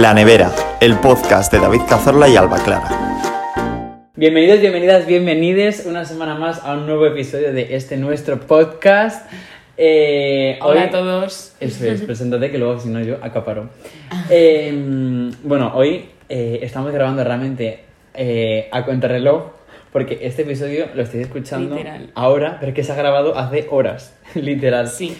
[0.00, 0.50] La Nevera,
[0.80, 2.88] el podcast de David Cazorla y Alba Clara.
[4.14, 9.30] Bienvenidos, bienvenidas, bienvenides una semana más a un nuevo episodio de este nuestro podcast.
[9.76, 11.54] Eh, Hola hoy- a todos.
[11.60, 13.70] Eso es, preséntate que luego si no yo acaparo.
[14.30, 17.80] Eh, bueno, hoy eh, estamos grabando realmente
[18.14, 19.52] eh, a contrarreloj
[19.92, 22.10] porque este episodio lo estáis escuchando Literal.
[22.14, 24.88] ahora, pero es que se ha grabado hace horas, literal.
[24.88, 25.16] Sí.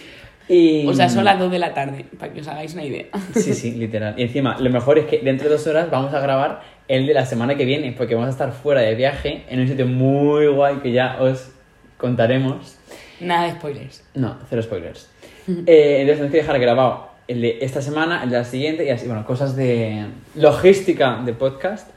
[0.49, 0.87] Y...
[0.87, 3.05] O sea, son las 2 de la tarde, para que os hagáis una idea.
[3.35, 4.15] Sí, sí, literal.
[4.17, 7.13] Y encima, lo mejor es que dentro de dos horas vamos a grabar el de
[7.13, 10.47] la semana que viene, porque vamos a estar fuera de viaje en un sitio muy
[10.47, 11.51] guay que ya os
[11.97, 12.77] contaremos.
[13.19, 14.03] Nada de spoilers.
[14.15, 15.07] No, cero spoilers.
[15.47, 18.89] Eh, entonces tenemos que dejar grabado el de esta semana, el de la siguiente y
[18.89, 21.87] así, bueno, cosas de logística de podcast.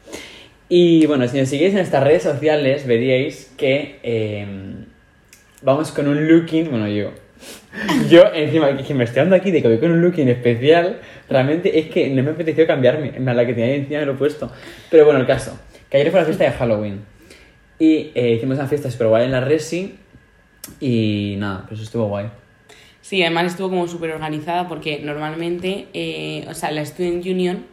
[0.68, 4.46] Y bueno, si nos seguís en nuestras redes sociales, veríais que eh,
[5.62, 7.10] vamos con un looking, bueno, yo.
[8.08, 11.78] Yo, encima, que me estoy dando aquí de que voy con un looking especial, realmente
[11.78, 14.50] es que no me apeteció cambiarme, en la que tenía encima me lo he puesto.
[14.90, 17.04] Pero bueno, el caso, que ayer fue la fiesta de Halloween.
[17.78, 19.98] Y eh, hicimos una fiesta super guay en la Resi.
[20.80, 22.26] Y nada, pues estuvo guay.
[23.00, 27.66] Sí, además estuvo como súper organizada porque normalmente, eh, o sea, la Student Union,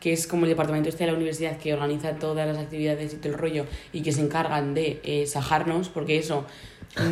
[0.00, 3.16] que es como el departamento este de la universidad que organiza todas las actividades y
[3.16, 6.44] todo el rollo y que se encargan de eh, sajarnos, porque eso,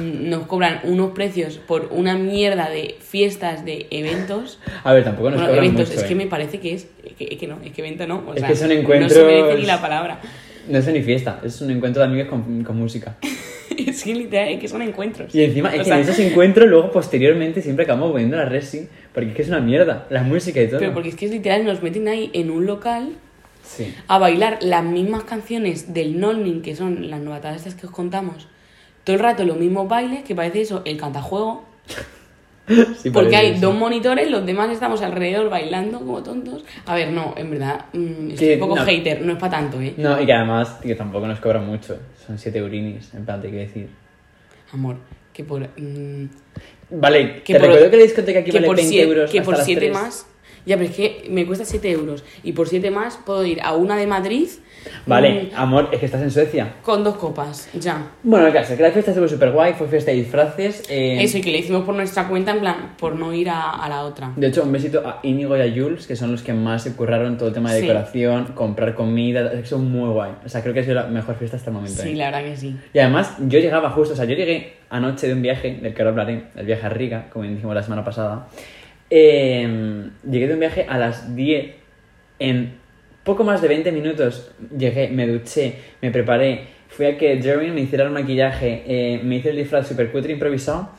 [0.03, 4.58] nos cobran unos precios por una mierda de fiestas, de eventos.
[4.83, 6.16] A ver, tampoco nos Bueno, cobran eventos, mucho, es que ¿eh?
[6.16, 6.86] me parece que es,
[7.19, 8.25] que, que no, es que evento no.
[8.27, 10.20] o Es sea, que son No encuentros- se merece ni la palabra.
[10.69, 13.16] No es ni fiesta, es un encuentro de amigos con, con música.
[13.77, 15.34] es que literal, es que son encuentros.
[15.34, 18.47] Y encima, es O que sea, en esos encuentros, luego posteriormente, siempre acabamos poniendo la
[18.47, 20.78] Resi, porque es que es una mierda, la música y todo.
[20.81, 23.11] Pero porque es que es literal, nos meten ahí en un local
[23.62, 23.94] Sí.
[24.09, 28.47] a bailar las mismas canciones del Nolning, que son las novatadas estas que os contamos.
[29.05, 31.64] Todo el rato los mismos bailes, que parece eso, el cantajuego.
[32.97, 33.60] Sí, Porque hay eso.
[33.66, 36.64] dos monitores, los demás estamos alrededor bailando como tontos.
[36.86, 38.84] A ver, no, en verdad, mm, estoy un poco no.
[38.86, 39.92] hater, no es para tanto, ¿eh?
[39.98, 43.50] No, y que además, que tampoco nos cobran mucho, son 7 eurinis, en plan, te
[43.50, 43.91] quiero decir.
[44.72, 44.97] Amor,
[45.34, 45.60] que por.
[45.60, 46.25] mm,
[46.93, 49.31] Vale, que te por- recuerdo que la discoteca aquí que vale por 20 siete- euros
[49.31, 49.93] que hasta por las 7 3.
[49.93, 50.26] más.
[50.66, 52.25] Ya, pero es que me cuesta 7 euros.
[52.42, 54.48] Y por 7 más puedo ir a una de Madrid.
[55.06, 56.75] Vale, mm, amor, es que estás en Suecia.
[56.82, 58.08] con dos copas, ya.
[58.22, 60.82] Bueno, el caso es que la fiesta estuvo súper guay, fue fiesta de disfraces.
[60.91, 63.70] eh, Eso, y que le hicimos por nuestra cuenta, en plan, por no ir a,
[63.70, 64.32] a la otra.
[64.36, 66.94] De hecho, un besito a Íñigo y a Jules, que son los que más se
[66.94, 67.86] curraron todo el tema de Sí.
[67.86, 70.32] decoración, comprar comida, es que son muy guay.
[70.44, 72.02] O sea, creo que ha sido la mejor fiesta hasta el momento.
[72.02, 72.16] Sí, ¿eh?
[72.16, 72.76] la verdad que sí.
[72.92, 76.02] Y además, yo llegaba justo, o sea, yo llegué anoche de un viaje, del que
[76.02, 78.48] ahora hablaré, el viaje a Riga, como dijimos la semana pasada.
[79.10, 81.66] Eh, llegué de un viaje a las 10,
[82.38, 82.75] en
[83.22, 87.82] poco más de 20 minutos llegué, me duché, me preparé, fui a que Jeremy me
[87.82, 90.91] hiciera el maquillaje, eh, me hice el disfraz super cutre improvisado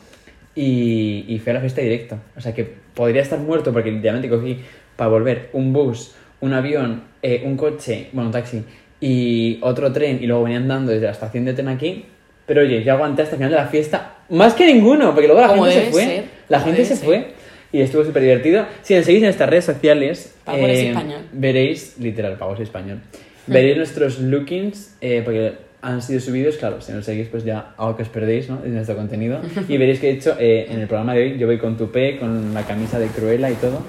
[0.55, 2.17] y, y fui a la fiesta directo.
[2.35, 2.63] O sea que
[2.93, 4.59] podría estar muerto porque literalmente cogí
[4.95, 8.63] para volver un bus, un avión, eh, un coche, bueno, un taxi
[9.01, 12.05] y otro tren y luego venía andando desde la estación de tren aquí.
[12.45, 15.41] Pero oye, yo aguanté hasta el final de la fiesta más que ninguno, porque luego
[15.41, 16.03] la gente se fue.
[16.05, 17.05] ser, La gente se ser.
[17.05, 17.27] fue
[17.71, 18.65] y estuvo súper divertido.
[18.81, 20.93] Si nos seguís en nuestras redes sociales, eh,
[21.33, 23.01] veréis, literal, pagos español,
[23.47, 27.95] veréis nuestros lookings, eh, porque han sido subidos, claro, si nos seguís pues ya algo
[27.95, 28.57] que os perdéis, ¿no?
[28.57, 29.39] De nuestro contenido.
[29.69, 32.17] Y veréis que de hecho eh, en el programa de hoy yo voy con tupé,
[32.17, 33.83] con la camisa de Cruella y todo.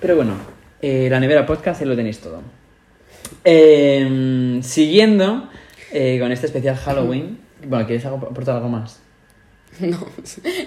[0.00, 0.34] Pero bueno,
[0.80, 2.42] eh, la nevera podcast ahí lo tenéis todo.
[3.44, 5.48] Eh, siguiendo
[5.90, 9.01] con este especial Halloween, bueno, ¿quieres aportar algo más?
[9.80, 9.96] No,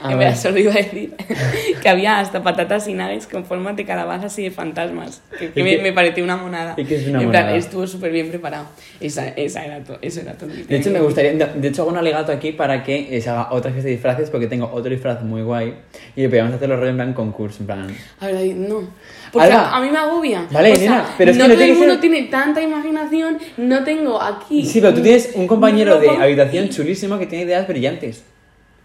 [0.01, 1.13] Ah, en verdad solo iba a decir
[1.81, 5.21] que había hasta patatas y nuggets con formas de calabazas y de fantasmas.
[5.38, 6.73] Que, que ¿Y me, me pareció una monada.
[6.75, 7.57] y qué es una en plan, monada?
[7.57, 8.66] estuvo súper bien preparado.
[8.99, 10.49] Esa, esa era eso era todo.
[10.49, 11.33] De hecho, me gustaría.
[11.33, 14.29] De hecho, hago un alegato aquí para que eh, se haga otra fiesta de disfraces
[14.29, 15.75] porque tengo otro disfraz muy guay
[16.16, 17.87] y podríamos hacer los rollos en plan concurso, en plan.
[18.19, 18.89] A ver, no.
[19.31, 19.69] Porque Alba.
[19.69, 20.47] a, a mí me agobia.
[20.51, 22.22] Vale, o sea, nena, pero es que no no todo el que mundo ser- tiene
[22.23, 23.37] tanta imaginación.
[23.57, 24.66] No tengo aquí.
[24.66, 28.23] Sí, pero tú tienes un compañero de ropa habitación y- chulísimo que tiene ideas brillantes.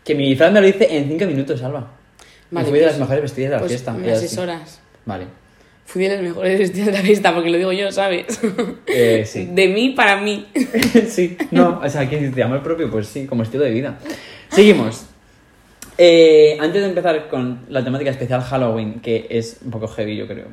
[0.05, 1.91] Que mi disfraz me lo dice en 5 minutos, Alba.
[2.50, 3.93] Vale, y fui de pues- las mejores vestidas de la Pues fiesta.
[3.93, 4.81] me asesoras.
[5.06, 5.25] Vale.
[5.87, 8.26] Fui de las mejores vestidas de la fiesta, porque lo digo yo, ¿sabes?
[8.87, 9.49] Eh, sí.
[9.52, 10.47] De mí para mí.
[11.08, 12.91] sí, no, o sea, ¿quién dice amor propio?
[12.91, 13.99] Pues sí, como estilo de vida.
[14.50, 15.06] Seguimos.
[16.02, 20.26] Eh, antes de empezar con la temática especial Halloween, que es un poco heavy, yo
[20.26, 20.47] creo,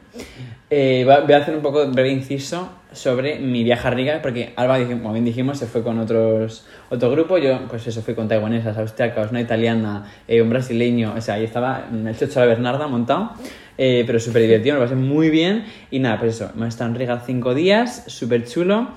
[0.70, 4.78] eh, voy a hacer un poco breve inciso sobre mi viaje a Riga, porque Alba,
[4.84, 7.38] como bien dijimos, se fue con otros otro grupo.
[7.38, 11.14] Yo, pues eso, fui con taiwanesas, austriacas, una italiana, eh, un brasileño.
[11.16, 13.32] O sea, ahí estaba el chocho de la Bernarda montado,
[13.78, 15.64] eh, pero súper divertido, me lo pasé muy bien.
[15.92, 18.90] Y nada, pues eso, me estado en Riga cinco días, súper chulo.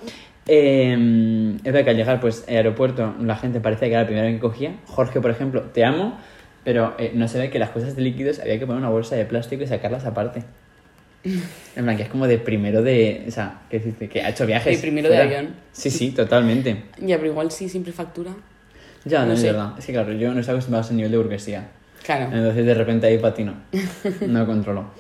[0.48, 4.06] Eh, es verdad que al llegar, pues, al aeropuerto, la gente parecía que era el
[4.08, 4.74] primero que cogía.
[4.86, 6.18] Jorge, por ejemplo, te amo,
[6.64, 9.16] pero eh, no se ve que las cosas de líquidos había que poner una bolsa
[9.16, 10.42] de plástico y sacarlas aparte.
[11.76, 13.24] En plan, que es como de primero de.
[13.28, 14.74] O sea, que, dice que ha hecho viajes.
[14.76, 15.38] De primero de fuera.
[15.38, 15.54] avión.
[15.72, 16.84] Sí, sí, totalmente.
[16.98, 18.32] Ya, pero igual sí, siempre factura.
[19.04, 19.46] Ya, no, No es sé.
[19.46, 19.74] verdad.
[19.78, 21.68] Es que claro, yo no estoy acostumbrado a ese nivel de burguesía.
[22.04, 22.24] Claro.
[22.36, 23.54] Entonces de repente ahí patino.
[24.26, 24.90] No controlo.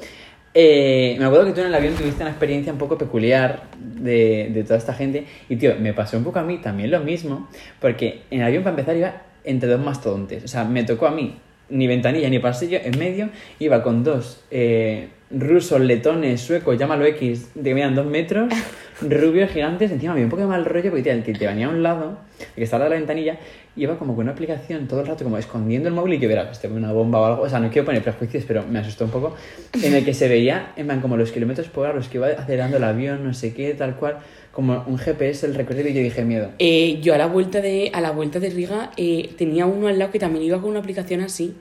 [0.54, 4.50] Eh, me acuerdo que tú en el avión tuviste una experiencia un poco peculiar de,
[4.52, 5.26] de toda esta gente.
[5.48, 7.48] Y tío, me pasó un poco a mí también lo mismo.
[7.80, 10.44] Porque en el avión, para empezar, iba entre dos mastodontes.
[10.44, 11.36] O sea, me tocó a mí
[11.70, 12.78] ni ventanilla ni pasillo.
[12.82, 18.06] En medio iba con dos eh, rusos, letones, suecos, llámalo X, de que medían dos
[18.06, 18.52] metros,
[19.00, 19.90] rubios, gigantes.
[19.90, 21.82] Encima me dio un poco de mal rollo porque el que te venía a un
[21.82, 23.38] lado, el que estaba a la ventanilla,
[23.76, 26.50] iba como con una aplicación todo el rato como escondiendo el móvil y yo verás,
[26.50, 29.10] este una bomba o algo, o sea, no quiero poner prejuicios, pero me asustó un
[29.10, 29.36] poco,
[29.80, 32.26] en el que se veía, en plan, como los kilómetros por hora, los que iba
[32.28, 34.18] acelerando el avión, no sé qué, tal cual,
[34.52, 36.50] como un GPS, el recorrido, y yo dije, miedo.
[36.58, 39.98] Eh, yo a la vuelta de, a la vuelta de Riga eh, tenía uno al
[39.98, 41.56] lado que también iba con una aplicación así.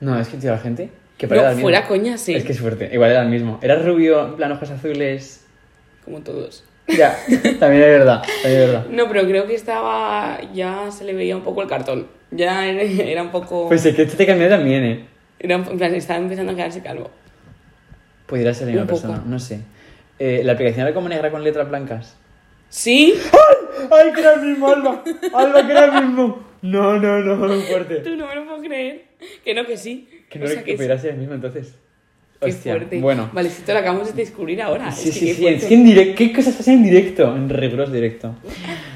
[0.00, 1.62] No, es que, tío, la gente, que No, el mismo.
[1.62, 2.34] fuera coña, sí.
[2.34, 3.58] Es que es fuerte, igual era el mismo.
[3.62, 5.46] Era rubio, en plan, ojos azules.
[6.04, 6.64] Como todos.
[6.88, 7.16] Ya,
[7.60, 8.86] también es verdad, también es verdad.
[8.90, 10.38] No, pero creo que estaba.
[10.52, 12.08] Ya se le veía un poco el cartón.
[12.30, 13.68] Ya era, un poco.
[13.68, 15.04] Pues el que este te cambió también, eh.
[15.38, 17.10] era en plan, estaba empezando a quedarse calvo.
[18.26, 19.60] Pudiera ser la misma persona, no sé.
[20.18, 22.16] Eh, la aplicación era como negra con letras blancas.
[22.68, 23.14] ¿Sí?
[23.90, 25.02] ¡Ay, que era el mismo, Alba!
[25.32, 26.44] ¡Alba, que era el mismo!
[26.62, 27.96] No, no, no, muy fuerte.
[27.96, 29.04] Tú no me lo puedo creer.
[29.44, 30.08] Que no, que sí.
[30.30, 31.74] Que no O sea, que pudiera ser el mismo entonces.
[32.40, 33.00] Qué Hostia, fuerte.
[33.00, 33.30] Bueno.
[33.32, 34.90] Vale, si esto lo acabamos de descubrir ahora.
[34.90, 36.14] Sí, es que sí, qué sí, es que en directo.
[36.16, 37.36] ¿Qué cosas estás en directo?
[37.36, 38.34] En riguroso directo.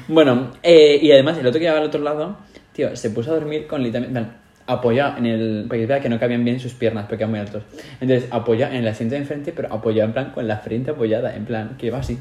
[0.07, 2.37] Bueno, eh, y además el otro que llevaba al otro lado,
[2.73, 4.19] tío, se puso a dormir con literalmente.
[4.19, 5.65] en plan, Apoyado en el.
[5.67, 7.63] Porque verdad que no cabían bien sus piernas porque eran muy altos.
[8.01, 11.35] Entonces, apoyado en el asiento de enfrente, pero apoyado en plan con la frente apoyada,
[11.35, 12.19] en plan, que iba así.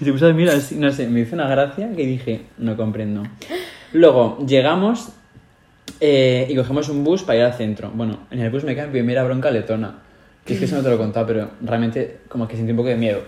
[0.00, 2.76] Y se puso a dormir así, no sé, me hizo una gracia que dije, no
[2.76, 3.22] comprendo.
[3.92, 5.10] Luego, llegamos
[6.00, 7.90] eh, y cogemos un bus para ir al centro.
[7.94, 9.98] Bueno, en el bus me cae mi primera bronca letona.
[10.44, 12.76] Que es que eso no te lo he contado, pero realmente como que sentí un
[12.76, 13.20] poco de miedo.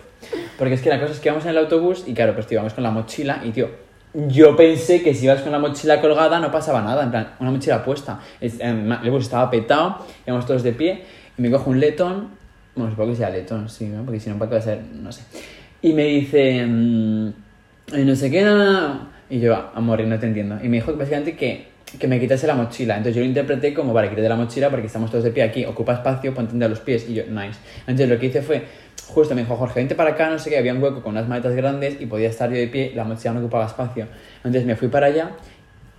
[0.57, 2.57] Porque es que la cosa es que íbamos en el autobús y claro, pues tío,
[2.57, 3.69] íbamos con la mochila y tío,
[4.15, 7.51] yo pensé que si ibas con la mochila colgada no pasaba nada, en plan, una
[7.51, 8.21] mochila puesta.
[8.41, 11.03] Es- em, El bus estaba petado, íbamos todos de pie
[11.37, 12.29] y me cojo un letón,
[12.77, 14.05] bueno, supongo que sea letón, sí, ¿no?
[14.05, 14.83] Porque si no, ¿para qué va a ser?
[14.93, 15.23] No sé.
[15.81, 17.29] Y me dice, mm,
[17.95, 19.09] eh, no sé qué, nada.
[19.31, 20.59] Y yo, a morir, no te entiendo.
[20.63, 22.97] Y me dijo básicamente que, que me quitase la mochila.
[22.97, 25.65] Entonces yo lo interpreté como, vale, quítate la mochila porque estamos todos de pie aquí,
[25.65, 27.09] ocupa espacio, ponte a los pies.
[27.09, 27.59] Y yo, nice.
[27.81, 28.65] Entonces lo que hice fue,
[29.07, 31.29] justo me dijo, Jorge, vente para acá, no sé qué, había un hueco con unas
[31.29, 34.07] maletas grandes y podía estar yo de pie, la mochila no ocupaba espacio.
[34.39, 35.31] Entonces me fui para allá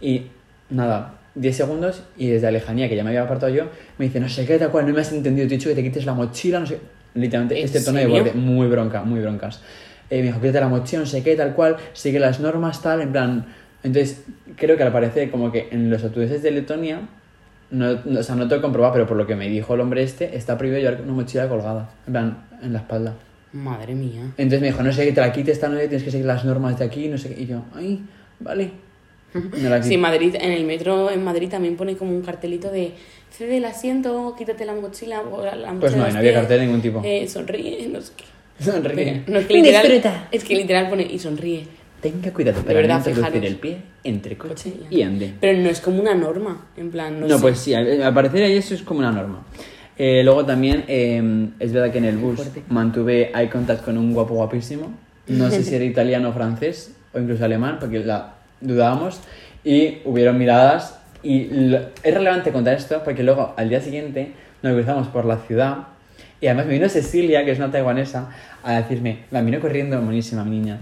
[0.01, 0.27] y
[0.69, 3.65] nada, 10 segundos y desde la lejanía que ya me había apartado yo,
[3.97, 5.75] me dice, no sé qué, tal cual, no me has entendido, te he dicho que
[5.75, 6.79] te quites la mochila, no sé.
[7.19, 9.61] Literalmente, ¿En este tono de borde, muy bronca, muy broncas.
[10.09, 13.01] Eh, me dijo, quítate la mochila, no sé qué, tal cual, sigue las normas, tal,
[13.01, 13.45] en plan.
[13.83, 14.23] Entonces,
[14.57, 17.01] creo que al parecer, como que en los autobuses de Letonia,
[17.71, 19.75] no, no- o sea, no te lo he comprobado, pero por lo que me dijo
[19.75, 23.13] el hombre este, está prohibido llevar una mochila colgada, en plan, en la espalda.
[23.53, 24.21] Madre mía.
[24.37, 26.43] Entonces me dijo, no sé qué, te la quites, esta noche tienes que seguir las
[26.45, 27.41] normas de aquí, no sé qué.
[27.43, 28.01] Y yo, ay,
[28.39, 28.71] vale.
[29.61, 32.93] La Sí, Madrid, en el metro en Madrid también pone como un cartelito de
[33.31, 36.59] cede el asiento, quítate la mochila, o la, la mochila Pues no, no había cartel
[36.59, 37.01] de ningún tipo.
[37.03, 38.63] eh, sonríe, no sé qué.
[38.63, 39.23] Sonríe.
[39.27, 40.27] No, es que literal, Disfruta.
[40.31, 41.65] es que literal pone y sonríe.
[42.01, 43.49] Tenga cuidado De para verdad, no introducir fijaros.
[43.51, 45.33] el pie entre coche Coche y ande.
[45.39, 47.41] Pero no es como una norma, en plan, no, No, sé.
[47.41, 49.45] pues sí, al al parecer ahí eso es como una norma.
[49.97, 52.39] Eh, luego también eh, es verdad que en el bus
[52.69, 54.93] mantuve eye contact con un guapo guapísimo.
[55.27, 59.19] No sé si era italiano o francés o incluso alemán, porque la dudábamos.
[59.65, 60.98] Y hubieron miradas.
[61.23, 65.37] Y lo- es relevante contar esto porque luego al día siguiente nos cruzamos por la
[65.37, 65.77] ciudad.
[66.41, 68.29] Y además me vino Cecilia, que es una taiwanesa,
[68.63, 70.79] a decirme, me vino corriendo, buenísima mi niña,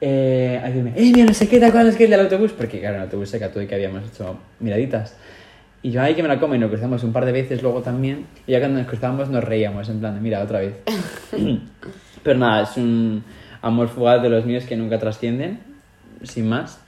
[0.00, 2.52] eh, a decirme, eh, mira, no sé qué, tal cual, sé qué, el del autobús,
[2.52, 5.16] porque claro, en el autobús se cató y que habíamos hecho miraditas.
[5.82, 7.82] Y yo, ay, que me la como, y nos cruzamos un par de veces luego
[7.82, 8.26] también.
[8.48, 10.74] Y ya cuando nos cruzábamos nos reíamos, en plan, mira, otra vez.
[12.24, 13.22] Pero nada, es un
[13.62, 15.60] amor fugaz de los míos que nunca trascienden,
[16.24, 16.80] sin más.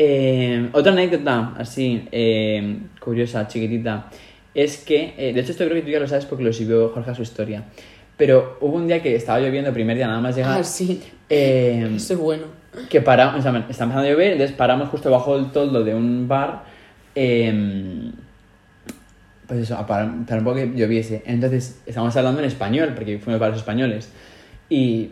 [0.00, 4.06] Eh, otra anécdota, así, eh, curiosa, chiquitita,
[4.54, 6.90] es que, eh, de hecho esto creo que tú ya lo sabes porque lo subió
[6.90, 7.64] Jorge a su historia,
[8.16, 11.02] pero hubo un día que estaba lloviendo, primer día nada más llegar, Ah, sí.
[11.28, 12.44] eh, Eso es bueno.
[12.88, 15.94] que paramos, o sea, está empezando a llover, entonces paramos justo bajo el toldo de
[15.96, 16.62] un bar,
[17.16, 18.12] eh,
[19.48, 21.22] pues eso, a parar, para un poco que lloviese.
[21.26, 24.12] Entonces, estábamos hablando en español, porque fuimos para los españoles.
[24.68, 25.10] Y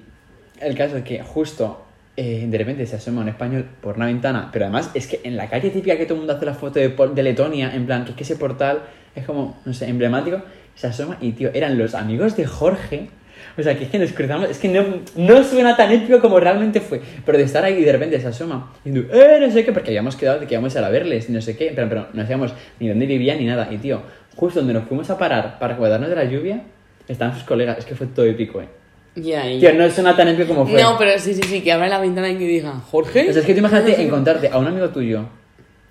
[0.60, 1.85] el caso es que justo
[2.18, 5.36] eh, de repente se asoma un español por una ventana, pero además es que en
[5.36, 8.12] la calle típica que todo el mundo hace la foto de, Letonia, en plan, que
[8.12, 10.40] es ese portal es como, no sé, emblemático,
[10.74, 13.10] se asoma y, tío, eran los amigos de Jorge.
[13.58, 14.82] O sea, que es que nos cruzamos, es que no,
[15.16, 18.26] no suena tan épico como realmente fue, pero de estar ahí y de repente se
[18.26, 20.84] asoma y tú, eh, no sé qué, porque habíamos quedado de que íbamos a ir
[20.84, 23.68] a verles, no sé qué, pero, pero no sabíamos ni dónde vivían ni nada.
[23.70, 24.02] Y, tío,
[24.34, 26.62] justo donde nos fuimos a parar para guardarnos de la lluvia,
[27.08, 28.68] estaban sus colegas, es que fue todo épico, eh.
[29.16, 29.72] Ya, Tío, ya.
[29.72, 30.80] no suena tan épico como fue.
[30.82, 33.28] No, pero sí, sí, sí, que abra la ventana y que diga, Jorge.
[33.28, 35.24] O sea, es que tú imagínate encontrarte a un amigo tuyo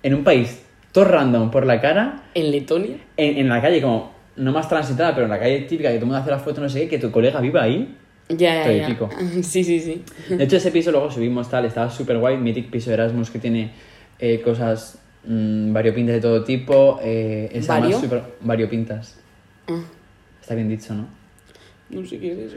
[0.02, 2.96] en un país todo random por la cara, En Letonia.
[3.16, 6.04] en, en la calle como, no más transitada, pero en la calle típica que todo
[6.04, 7.96] el mundo hace la foto, no sé qué, que tu colega viva ahí.
[8.28, 8.96] Ya, ya.
[9.42, 10.02] Sí, sí, sí.
[10.28, 13.72] De hecho, ese piso luego subimos tal, estaba súper guay, Mythic Piso Erasmus que tiene
[14.18, 16.98] eh, cosas mm, variopintas de todo tipo.
[17.02, 18.00] Eh, es además ¿Vario?
[18.00, 19.18] súper- variopintas.
[19.68, 19.82] Ah,
[20.40, 21.08] Está bien dicho, ¿no?
[21.90, 22.56] no sé qué es eso.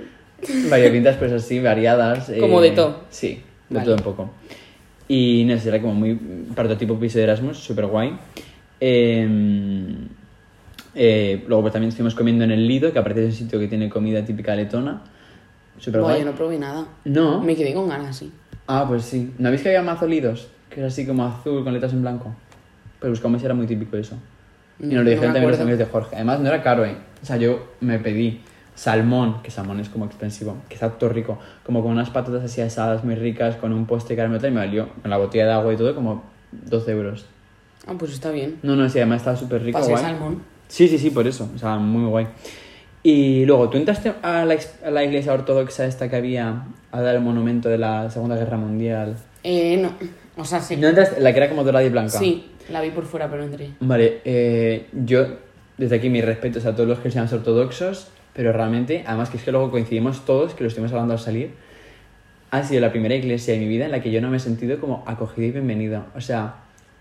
[0.69, 2.29] Variopintas, pues así, variadas.
[2.29, 3.01] eh, Como de todo.
[3.09, 3.85] Sí, de Vale.
[3.85, 4.29] todo un poco.
[5.07, 6.15] Y no sé, era como muy
[6.55, 8.17] prototipo piso de Erasmus, súper guay.
[8.79, 9.27] Eh,
[10.95, 13.67] eh, luego pues también estuvimos comiendo en el Lido, que aparte es un sitio que
[13.67, 15.01] tiene comida típica letona.
[15.77, 16.19] Súper guay.
[16.19, 16.85] yo no probé nada.
[17.05, 17.41] No.
[17.41, 18.31] Me quedé con ganas, sí.
[18.67, 19.31] Ah, pues sí.
[19.37, 20.47] ¿No habéis que había mazo lidos?
[20.69, 22.35] Que era así como azul con letras en blanco.
[22.99, 24.15] Pues buscamos y era muy típico eso.
[24.79, 26.15] Y nos No lo me dijeron también los amigos de Jorge.
[26.15, 26.95] Además, no era caro, ¿eh?
[27.21, 28.41] O sea, yo me pedí
[28.79, 32.61] salmón, que salmón es como expensivo, que está todo rico, como con unas patatas así
[32.61, 35.73] asadas muy ricas, con un postre caramelo y me valió, con la botella de agua
[35.73, 37.25] y todo, como 12 euros.
[37.85, 38.57] Ah, pues está bien.
[38.63, 40.03] No, no, sí, además estaba súper rico, Pasé guay.
[40.03, 40.43] salmón.
[40.69, 41.49] Sí, sí, sí, por eso.
[41.53, 42.27] O sea, muy guay.
[43.03, 47.15] Y luego, ¿tú entraste a la, a la iglesia ortodoxa esta que había a dar
[47.15, 49.17] el monumento de la Segunda Guerra Mundial?
[49.43, 49.91] Eh, no.
[50.41, 50.77] O sea, sí.
[50.77, 51.19] ¿No entraste?
[51.19, 52.17] La que era como dorada y blanca.
[52.17, 53.71] Sí, la vi por fuera, pero no entré.
[53.81, 55.25] Vale, eh, yo
[55.77, 58.07] desde aquí mis respetos a todos los cristianos ortodoxos,
[58.39, 61.51] pero realmente, además que es que luego coincidimos todos, que lo estuvimos hablando al salir,
[62.51, 64.39] ha sido la primera iglesia de mi vida en la que yo no me he
[64.39, 66.05] sentido como acogido y bienvenido.
[66.15, 66.53] O sea,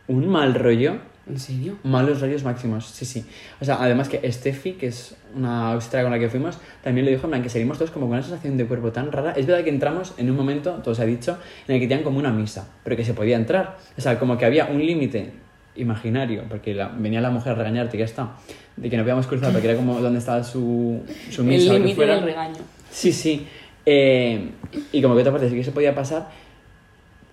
[0.08, 0.96] un mal rollo,
[1.28, 1.76] ¿En serio?
[1.84, 3.24] malos rollos máximos, sí, sí.
[3.60, 7.12] O sea, además que Steffi, que es una austria con la que fuimos, también lo
[7.12, 9.30] dijo en plan que seguimos todos como con una sensación de cuerpo tan rara.
[9.36, 12.02] Es verdad que entramos en un momento, todo se ha dicho, en el que tenían
[12.02, 13.76] como una misa, pero que se podía entrar.
[13.96, 15.30] O sea, como que había un límite
[15.76, 18.30] imaginario, porque la- venía la mujer a regañarte y ya está,
[18.80, 22.06] de que no podíamos cruzar, porque era como donde estaba su, su misa El límite
[22.06, 22.60] del regaño.
[22.90, 23.46] Sí, sí.
[23.86, 24.50] Eh,
[24.92, 26.28] y como que otra parte sí que se podía pasar,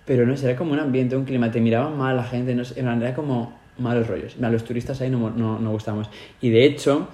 [0.04, 2.64] pero no sé, era como un ambiente, un clima, te miraban mal la gente, no
[2.64, 4.34] sé, era como malos rollos.
[4.34, 6.08] Plan, los turistas ahí no, no, no gustábamos.
[6.40, 7.08] Y de hecho,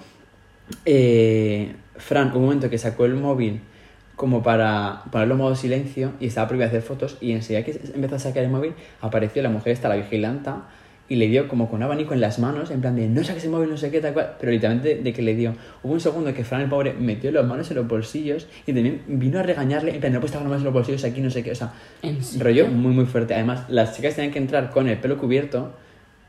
[0.85, 3.61] eh, Fran, un momento que sacó el móvil
[4.15, 8.15] como para ponerlo en modo silencio y estaba prohibido hacer fotos y enseguida que empezó
[8.15, 10.67] a sacar el móvil apareció la mujer esta, la vigilanta
[11.09, 13.43] y le dio como con un abanico en las manos en plan de no saques
[13.43, 15.99] el móvil, no sé qué, tal cual pero literalmente de que le dio hubo un
[15.99, 19.43] segundo que Fran el pobre metió las manos en los bolsillos y también vino a
[19.43, 21.51] regañarle en plan no puedes estar las manos en los bolsillos aquí, no sé qué,
[21.51, 21.73] o sea
[22.39, 25.73] rollo muy muy fuerte además las chicas tenían que entrar con el pelo cubierto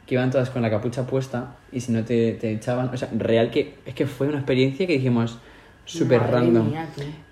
[0.07, 3.09] que iban todas con la capucha puesta y si no te, te echaban o sea,
[3.17, 5.39] real que es que fue una experiencia que dijimos
[5.85, 6.89] súper random mía,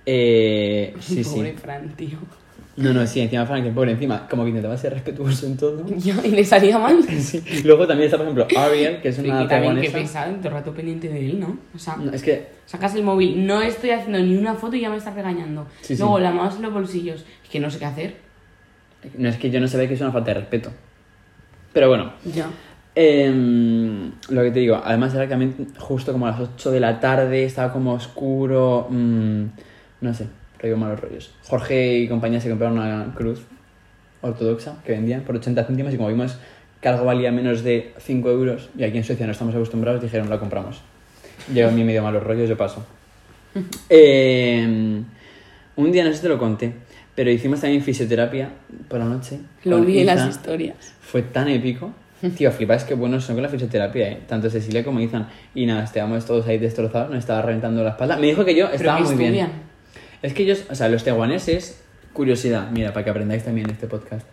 [0.07, 1.37] eh, sí, sí.
[1.37, 2.19] Pobre Fran, tío.
[2.75, 5.85] No, no, sí, encima Frank, el pobre, encima, como que intentaba ser respetuoso en todo.
[5.99, 7.03] Ya, y le salía mal.
[7.05, 7.43] Sí.
[7.65, 9.99] Luego también está, por ejemplo, Ariel, que es una que también que taiwanesa.
[9.99, 11.59] pesado, todo el rato pendiente de él, ¿no?
[11.75, 14.81] O sea, No, es que, sacas el móvil, no estoy haciendo ni una foto y
[14.81, 15.67] ya me estás regañando.
[15.83, 16.01] Sí, sí.
[16.03, 18.17] Luego las manos en los bolsillos, es que no sé qué hacer.
[19.19, 20.71] no es que yo no sabía que es una falta de respeto.
[21.75, 22.47] Pero bueno, Ya.
[22.95, 26.81] em, lo que te digo, además era que también justo como a las 8 de
[26.81, 29.43] la tarde, estaba como oscuro, mm,
[30.03, 30.27] no sé,
[30.63, 31.35] rollo malos rollos.
[31.45, 33.43] Jorge y compañía se compraron una cruz
[34.21, 36.39] ortodoxa que vendían por 80 céntimos y como vimos
[36.81, 40.31] que algo valía menos de 5 euros y aquí en Suecia no estamos acostumbrados, dijeron
[40.31, 40.81] la compramos.
[41.53, 42.85] Llevo a mí medio malos rollos, yo paso.
[43.91, 45.03] Eh,
[45.77, 46.73] un día no sé si te lo conté,
[47.15, 48.51] pero hicimos también fisioterapia
[48.89, 49.41] por la noche.
[49.65, 50.95] Lo vi en las historias.
[51.01, 51.93] Fue tan épico.
[52.37, 54.21] Tío, flipas que buenos son con la fisioterapia, ¿eh?
[54.27, 55.29] Tanto Cecilia como Ethan.
[55.55, 58.17] Y nada, estábamos todos ahí destrozados, nos estaba reventando la espalda.
[58.17, 59.51] Me dijo que yo Pero estaba que muy bien.
[60.23, 61.81] Es que ellos, o sea, los taiwaneses,
[62.13, 64.27] curiosidad, mira, para que aprendáis también este podcast,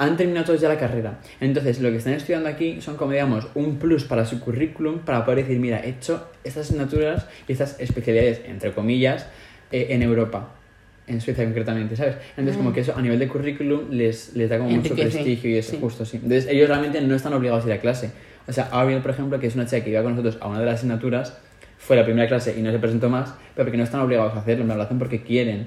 [0.00, 1.20] han terminado todos ya la carrera.
[1.40, 5.26] Entonces, lo que están estudiando aquí son como, digamos, un plus para su currículum para
[5.26, 9.26] poder decir, mira, he hecho estas asignaturas y estas especialidades, entre comillas,
[9.70, 10.54] eh, en Europa.
[11.06, 12.16] En Suecia concretamente, ¿sabes?
[12.30, 15.56] Entonces, como que eso a nivel de currículum les, les da como mucho prestigio y
[15.56, 15.78] eso, sí.
[15.80, 16.16] justo, sí.
[16.16, 18.10] Entonces, ellos realmente no están obligados a ir a clase.
[18.48, 20.60] O sea, Ariel, por ejemplo, que es una chica que iba con nosotros a una
[20.60, 21.36] de las asignaturas,
[21.80, 24.40] fue la primera clase y no se presentó más, pero porque no están obligados a
[24.40, 25.66] hacerlo, me lo hacen porque quieren.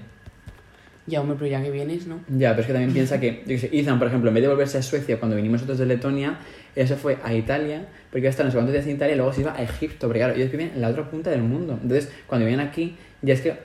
[1.08, 2.22] Ya, hombre, pero ya que vienes, ¿no?
[2.30, 4.48] Ya, pero es que también piensa que, yo sé, Ethan, por ejemplo, en vez de
[4.48, 6.38] volverse a Suecia cuando vinimos nosotros de Letonia,
[6.76, 9.16] ella se fue a Italia, porque iba a estar no sé cuántos días en Italia
[9.16, 11.42] y luego se iba a Egipto, porque claro, ellos viven en la otra punta del
[11.42, 11.78] mundo.
[11.82, 13.58] Entonces, cuando vienen aquí, ya es que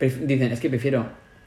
[0.00, 1.06] dicen, es que prefiero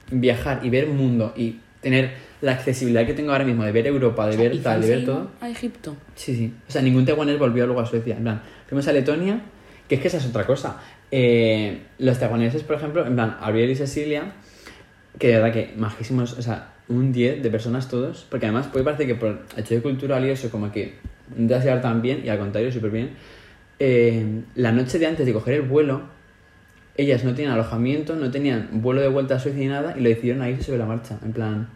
[0.10, 4.26] viajar y ver mundo y tener la accesibilidad que tengo ahora mismo de ver Europa,
[4.28, 5.30] de O sea, ver ¿y tal, de ver todo.
[5.42, 5.96] A Egipto.
[6.16, 6.54] Sí, sí.
[6.68, 8.16] O sea, ningún taiwanés volvió luego a Suecia.
[8.18, 9.42] En plan, fuimos a Letonia,
[9.88, 10.78] que es que esa es otra cosa.
[11.12, 14.34] Eh, los taiwaneses, por ejemplo, en plan, Ariel y Cecilia,
[15.20, 18.86] que de verdad que majísimos, o sea, un 10 de personas todos, porque además puede
[18.86, 20.96] parecer que por el choque cultural y eso, como que
[21.36, 23.12] te llevar tan bien, y al contrario, súper bien.
[23.80, 26.04] Eh, la noche de antes de coger el vuelo,
[26.98, 30.10] ellas no tenían alojamiento, no tenían vuelo de vuelta a Suecia ni nada, y lo
[30.10, 31.70] decidieron a irse sobre la marcha, en plan...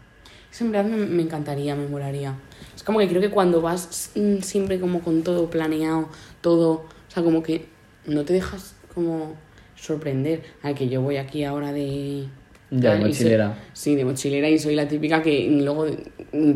[0.50, 2.34] Eso en verdad me, me encantaría, me molaría.
[2.74, 6.08] Es como que creo que cuando vas mm, siempre como con todo planeado,
[6.40, 7.66] todo, o sea, como que
[8.06, 9.34] no te dejas como
[9.76, 10.42] sorprender.
[10.62, 12.24] Al que yo voy aquí ahora de...
[12.72, 13.58] Ya, de y soy- mochilera.
[13.72, 15.86] sí, de mochilera y soy la típica que luego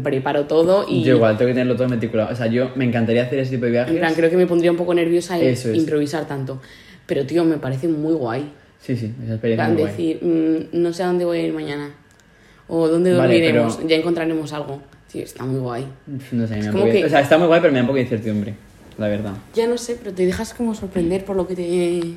[0.02, 1.02] preparo todo y...
[1.02, 2.32] Yo igual, tengo que tenerlo todo meticulado.
[2.32, 3.92] O sea, yo me encantaría hacer ese tipo de viajes.
[3.92, 5.76] En plan, creo que me pondría un poco nerviosa Eso es.
[5.76, 6.60] improvisar tanto.
[7.06, 8.52] Pero, tío, me parece muy guay.
[8.78, 9.90] Sí, sí, esa En experiencia plan, muy guay.
[9.92, 11.90] decir, mm, no sé a dónde voy a ir mañana.
[12.68, 13.76] O dónde Vale, dormiremos.
[13.76, 14.80] pero- Ya encontraremos algo.
[15.08, 15.84] Sí, está muy guay.
[16.32, 17.86] No sé, me un como que- O sea, está muy guay, pero me da un
[17.88, 18.54] poco de incertidumbre,
[18.98, 19.32] la verdad.
[19.54, 22.16] Ya no sé, pero te dejas como sorprender por lo que te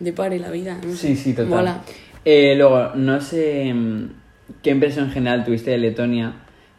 [0.00, 0.78] depare la vida.
[0.84, 0.94] no.
[0.94, 1.48] Sí, sí, total.
[1.48, 1.80] Mola.
[2.24, 4.10] Eh, luego, no sé mm,
[4.62, 6.34] qué impresión general tuviste de Letonia,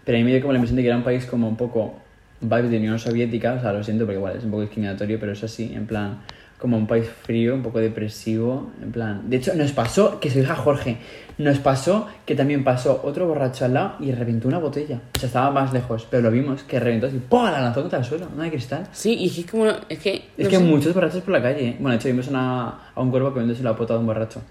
[0.06, 1.58] pero a mí me dio como la impresión de que era un país como un
[1.58, 1.96] poco
[2.40, 5.32] vibes de Unión Soviética, o sea, lo siento porque igual es un poco discriminatorio, pero
[5.32, 6.20] es así, en plan,
[6.64, 9.30] como un país frío, un poco depresivo, en plan...
[9.30, 10.96] De hecho, nos pasó, que se dijo a Jorge,
[11.38, 15.02] nos pasó que también pasó otro borracho al lado y reventó una botella.
[15.18, 17.44] O sea, estaba más lejos, pero lo vimos, que reventó así, ¡pum!
[17.44, 18.88] La lanzó contra el suelo, una de cristal.
[18.94, 19.66] Sí, y es que como...
[19.90, 20.16] Es que...
[20.38, 20.64] Es no que sé.
[20.64, 21.68] muchos borrachos por la calle.
[21.68, 21.76] ¿eh?
[21.80, 24.42] Bueno, de hecho, vimos una- a un cuervo que vendiéndose la pota de un borracho.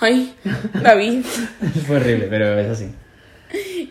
[0.00, 0.34] Ay,
[0.82, 1.22] David,
[1.86, 2.90] Fue horrible, pero es así.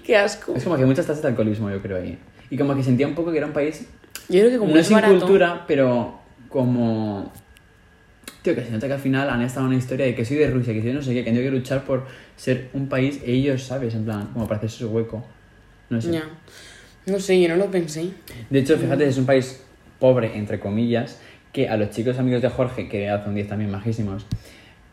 [0.06, 0.54] qué asco.
[0.56, 2.20] Es como que muchas tasas de alcoholismo, yo creo, ahí.
[2.52, 3.86] Y como que sentía un poco que era un país,
[4.30, 5.18] Yo creo que como no es sin barato...
[5.18, 7.34] cultura, pero como...
[8.48, 10.38] Tío, que se nota que al final han estado en una historia de que soy
[10.38, 12.06] de Rusia, que soy no sé qué, que tenido que luchar por
[12.38, 13.94] ser un país, ellos, ¿sabes?
[13.94, 15.22] En plan, como para hacerse su hueco.
[15.89, 16.13] No sé.
[16.13, 16.24] Ya.
[17.08, 18.10] No sé, yo no lo pensé.
[18.50, 19.62] De hecho, fíjate, es un país
[20.00, 21.20] pobre, entre comillas,
[21.51, 24.25] que a los chicos amigos de Jorge, que hace un 10 también majísimos,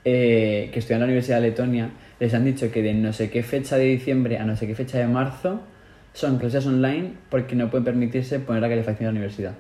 [0.04, 3.30] eh, que estudian en la Universidad de Letonia, les han dicho que de no sé
[3.30, 5.60] qué fecha de diciembre a no sé qué fecha de marzo
[6.12, 9.54] son clases online porque no pueden permitirse poner la calefacción en la universidad.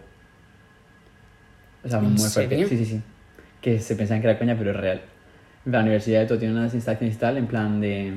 [1.84, 2.66] O sea, ¿En muy fuerte.
[2.66, 3.00] Sí, sí, sí.
[3.64, 5.00] Que se pensaban que era coña, pero es real.
[5.64, 8.12] La universidad de todo tiene unas instalaciones tal, en plan de.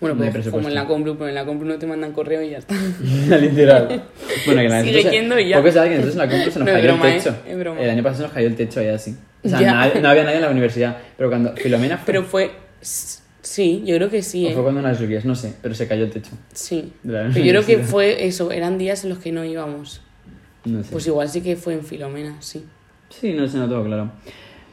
[0.00, 2.12] Bueno, No hay pues como en la Complu, pero en la Complu no te mandan
[2.12, 2.74] correo y ya está.
[3.40, 4.02] Literal.
[4.46, 5.56] Bueno, que la Sigue yendo y ya.
[5.58, 7.36] Poco se sabe que nosotros en la compra se nos No, cayó broma, el techo.
[7.46, 7.54] ¿eh?
[7.54, 7.80] Broma.
[7.80, 9.16] El año pasado se nos cayó el techo ahí así.
[9.44, 10.96] O sea, nadie- no había nadie en la universidad.
[11.16, 12.06] Pero cuando Filomena fue.
[12.06, 12.50] Pero fue...
[12.80, 14.52] Sí, yo creo que sí, o ¿eh?
[14.54, 16.32] fue cuando unas lluvias, no sé, pero se cayó el techo.
[16.52, 16.92] Sí.
[17.02, 20.02] de Pero yo creo que fue eso, eran días en los que no íbamos.
[20.64, 20.90] No sé.
[20.92, 22.64] Pues igual sí que fue en Filomena, sí.
[23.10, 24.10] Sí, no sé, no tengo claro.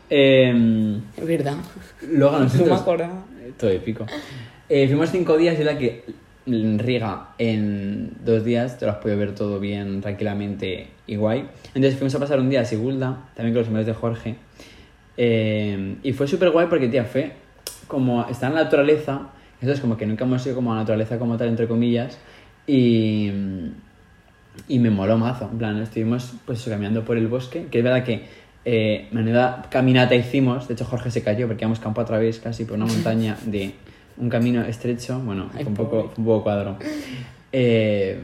[0.10, 1.56] Eh, Es verdad.
[2.12, 2.70] luego No nosotros.
[2.70, 3.26] me acordaba.
[3.42, 4.06] Eh, Todo épico.
[4.70, 6.04] Eh, fuimos cinco días y la que
[6.48, 11.46] Riga en dos días te lo has podido ver todo bien, tranquilamente y guay.
[11.74, 14.36] Entonces fuimos a pasar un día a Sigulda, también con los amigos de Jorge.
[15.18, 17.32] Eh, y fue súper guay porque, tía, fue
[17.88, 19.30] como está en la naturaleza.
[19.62, 22.20] Entonces, como que nunca hemos ido como a la naturaleza como tal, entre comillas.
[22.68, 23.32] Y,
[24.68, 25.50] y me moló mazo.
[25.52, 28.26] En plan, estuvimos pues caminando por el bosque, que es verdad que
[28.66, 30.68] eh, menuda caminata hicimos.
[30.68, 33.74] De hecho, Jorge se cayó porque íbamos campo a través casi por una montaña de
[34.18, 35.20] un camino estrecho.
[35.20, 36.78] Bueno, Ay, fue un poco, fue un poco cuadro.
[37.52, 38.20] Eh,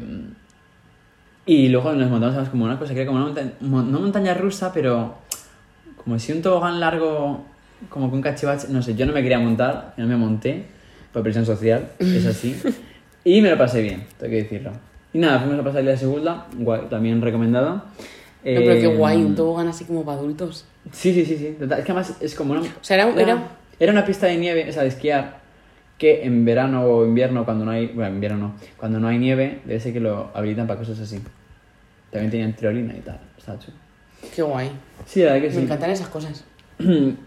[1.46, 4.34] y luego nos montamos además como una cosa que era como una montaña, no montaña
[4.34, 5.16] rusa, pero
[6.04, 7.46] como si un tobogán largo,
[7.90, 8.68] como con cachivache.
[8.70, 10.66] No sé, yo no me quería montar, no me monté
[11.12, 12.60] por presión social, es así.
[13.24, 14.72] Y me lo pasé bien, tengo que decirlo.
[15.14, 17.76] Y nada, fuimos a pasar el día de segunda, guay, también recomendado.
[17.76, 17.84] No,
[18.44, 20.66] pero qué Eh, guay, un tobogán así como para adultos.
[20.92, 21.58] Sí, sí, sí, sí.
[21.60, 22.62] Es que además es como una...
[22.62, 25.42] O sea, era, era, era una pista de nieve, o sea, de esquiar,
[25.98, 27.88] que en verano o invierno, cuando no hay...
[27.88, 28.56] Bueno, en invierno no.
[28.78, 31.22] Cuando no hay nieve, debe ser que lo habilitan para cosas así.
[32.10, 33.20] También tenían tirolina y tal.
[33.38, 33.78] Está chulo.
[34.36, 34.72] qué guay.
[35.06, 35.58] Sí, la verdad que sí.
[35.58, 36.44] Me encantan esas cosas.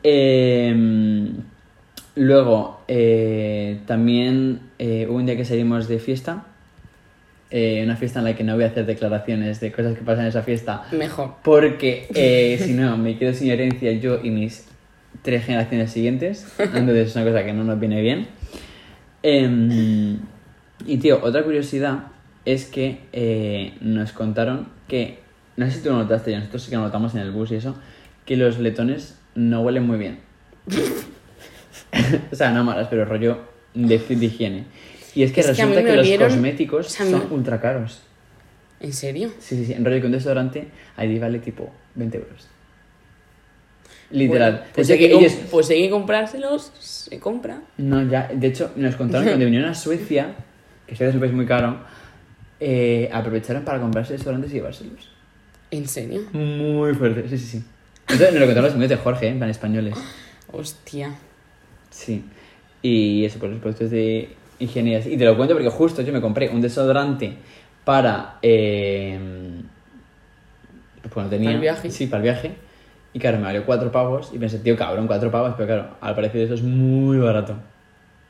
[0.03, 0.75] Eh,
[2.16, 6.47] luego, eh, también eh, hubo un día que salimos de fiesta.
[7.57, 10.23] Eh, una fiesta en la que no voy a hacer declaraciones de cosas que pasan
[10.25, 10.87] en esa fiesta.
[10.90, 11.37] Mejor.
[11.45, 14.67] Porque eh, si no, me quedo sin herencia yo y mis
[15.23, 16.53] tres generaciones siguientes.
[16.59, 18.27] Entonces es una cosa que no nos viene bien.
[19.23, 20.19] Em,
[20.85, 22.07] y tío, otra curiosidad
[22.45, 25.21] es que eh, nos contaron que,
[25.57, 27.53] no sé si tú lo notaste, ya nosotros sí que lo notamos en el bus
[27.53, 27.77] y eso,
[28.27, 30.19] que los letones no huelen muy bien.
[32.33, 33.38] o sea, no malas, pero rollo
[33.75, 34.64] de, de higiene.
[35.14, 38.00] Y es que Es resulta que, los cosméticos o sea, son me- ultra caros.
[38.81, 39.31] ¿En serio?
[39.38, 39.72] Sí, sí, sí.
[39.72, 42.48] En rollo que un desodorante ahí vale tipo 20 euros.
[44.11, 44.53] Literal.
[44.53, 47.62] Bueno, pues, hay que, que ellos- com- pues hay que comprárselos, se compra.
[47.79, 48.29] No, ya.
[48.33, 50.35] De hecho, nos contaron que cuando vinieron a Suecia,
[50.87, 51.79] que Suecia es un país muy caro,
[52.61, 55.09] eh, aprovecharon para comprarse desodorantes y llevárselos.
[55.70, 56.22] ¿En serio?
[56.33, 57.64] Muy fuerte, sí, sí, sí.
[58.03, 59.94] Entonces nos lo contaron los amigos de Jorge, en plan españoles.
[60.53, 61.14] Hostia.
[61.90, 62.22] Sí.
[62.83, 66.21] Y eso, por los productos de higiene y te lo cuento porque justo yo me
[66.21, 67.37] compré un desodorante
[67.85, 68.38] para...
[68.43, 69.19] Eh,
[71.03, 71.49] pues cuando tenía...
[71.49, 71.90] ¿Para el viaje?
[71.90, 72.55] Sí, para el viaje.
[73.12, 76.14] Y claro, me valió cuatro pavos y pensé, tío, cabrón, cuatro pavos, pero claro, al
[76.14, 77.55] parecer eso es muy barato.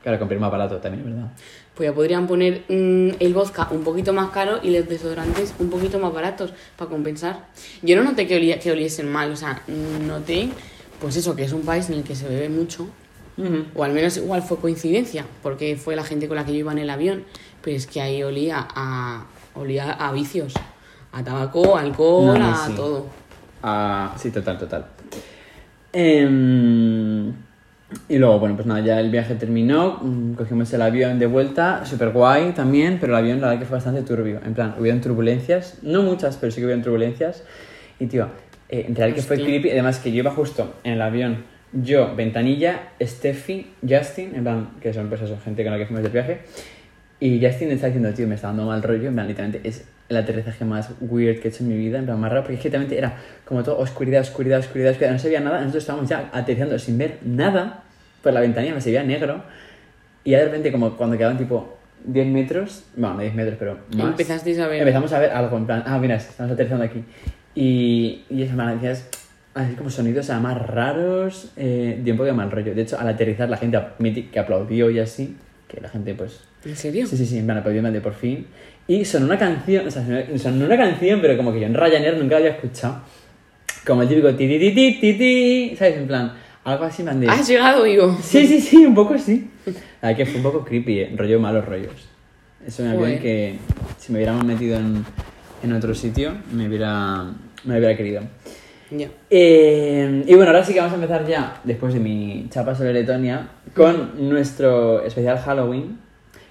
[0.03, 1.31] Claro, compré más barato también, ¿verdad?
[1.75, 5.71] Pues ya podrían poner mm, el vodka un poquito más caro y los desodorantes un
[5.71, 7.47] poquito más baratos para compensar.
[7.81, 9.63] Yo no noté que, olía, que oliesen mal, o sea,
[10.07, 10.51] noté,
[11.01, 12.87] pues eso, que es un país en el que se bebe mucho,
[13.75, 16.73] o al menos igual fue coincidencia, porque fue la gente con la que yo iba
[16.73, 17.25] en el avión,
[17.62, 20.55] pero es que ahí olía a, olía a vicios,
[21.12, 22.75] a tabaco, alcohol, No, no, a sí.
[22.75, 23.07] todo.
[23.62, 24.87] Ah, sí, total, total.
[25.92, 27.29] Em,
[28.09, 31.85] y luego, bueno, pues nada, ya el viaje terminó, mm, cogimos el avión de vuelta,
[31.87, 34.40] súper guay también, pero el avión la verdad que fue bastante turbio.
[34.44, 37.44] En plan, hubieron turbulencias, no muchas, pero sí que hubieron turbulencias.
[38.01, 38.29] Y tío,
[38.68, 41.44] eh, en realidad que fue creepy, además que yo iba justo en el avión,
[41.83, 46.09] yo, Ventanilla, Steffi, Justin, en plan, que son eso, gente con la que fuimos de
[46.11, 46.41] viaje.
[47.21, 50.17] Y Justin está diciendo, tío, me está dando mal rollo, en plan, literalmente es el
[50.17, 52.61] aterrizaje más weird que he hecho en mi vida, en plan, más raro, porque es
[52.61, 56.09] que literalmente era como todo oscuridad, oscuridad, oscuridad, oscuridad, no se veía nada, nosotros estábamos
[56.09, 57.83] ya aterrizando sin ver nada
[58.23, 59.43] por la ventanilla, me se veía negro,
[60.23, 63.79] y ya de repente, como cuando quedaban tipo 10 metros, bueno, no 10 metros, pero
[63.97, 64.81] más, Empezasteis a ver.
[64.81, 67.03] empezamos a ver algo, en plan, ah, mira, estamos aterrizando aquí.
[67.55, 69.09] Y, y eso, me decías,
[69.55, 72.75] así como sonidos ah, más raros, eh, dio un poco de mal rollo.
[72.75, 73.79] De hecho, al aterrizar la gente
[74.33, 75.37] que aplaudió y así,
[75.69, 77.07] que la gente pues ¿En serio?
[77.07, 78.47] Sí, sí, sí, en plan, aplaudió de por fin.
[78.88, 80.03] Y sonó una canción, o sea,
[80.38, 83.03] sonó- una canción, pero como que yo en Ryanair nunca la había escuchado.
[83.87, 85.97] Como el típico ti ti ti ti ti ti, ¿sabes?
[85.99, 86.33] En plan,
[86.64, 87.29] algo así, en plan de...
[87.29, 88.17] ¿Has llegado vivo?
[88.23, 89.51] Sí, sí, sí, un poco sí.
[90.01, 92.09] La verdad que fue un poco creepy, eh, rollo malos rollos.
[92.67, 93.57] Es un avión que
[93.99, 95.05] si me hubiéramos metido en,
[95.62, 97.25] en otro sitio, me hubiera,
[97.64, 98.23] me hubiera querido.
[99.31, 102.92] Eh, y bueno, ahora sí que vamos a empezar ya, después de mi chapa sobre
[102.92, 105.99] Letonia, con nuestro especial Halloween,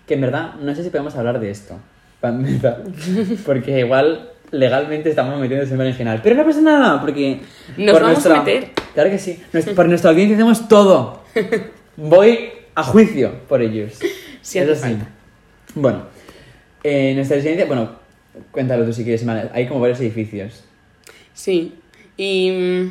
[0.07, 1.79] que en verdad no sé si podemos hablar de esto,
[2.19, 2.83] para empezar,
[3.45, 7.41] porque igual legalmente estamos metidos en berenjenal, pero no pasa nada, porque...
[7.77, 8.71] Nos vamos a meter.
[8.93, 9.41] Claro que sí,
[9.75, 11.23] por nuestra audiencia hacemos todo.
[11.97, 13.99] Voy a juicio por ellos.
[14.41, 14.81] Sí Es hace así.
[14.81, 15.07] falta.
[15.75, 16.03] Bueno,
[16.83, 17.91] eh, nuestra residencia, bueno,
[18.51, 20.63] cuéntalo tú si quieres, hay como varios edificios.
[21.33, 21.75] Sí.
[22.17, 22.89] Y.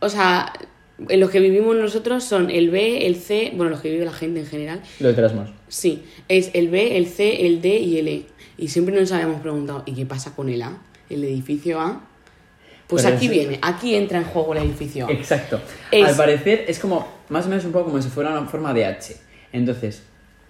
[0.00, 0.52] O sea,
[1.08, 3.52] en los que vivimos nosotros son el B, el C.
[3.54, 4.82] Bueno, los que vive la gente en general.
[5.00, 5.50] Los de Erasmus.
[5.68, 6.04] Sí.
[6.28, 8.26] Es el B, el C, el D y el E.
[8.58, 10.78] Y siempre nos habíamos preguntado, ¿y qué pasa con el A?
[11.10, 12.06] ¿El edificio A?
[12.86, 15.10] Pues Pero aquí es- viene, aquí entra en juego el edificio A.
[15.12, 15.60] Exacto.
[15.90, 18.72] Es- Al parecer es como, más o menos un poco como si fuera una forma
[18.74, 19.16] de H.
[19.52, 20.02] Entonces,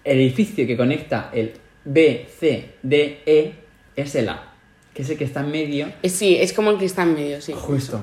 [0.03, 1.53] el edificio que conecta el
[1.85, 3.53] B, C, D, E
[3.95, 4.53] es el A,
[4.95, 5.91] que es el que está en medio.
[6.01, 7.53] Eh, Sí, es como el que está en medio, sí.
[7.55, 7.99] Justo.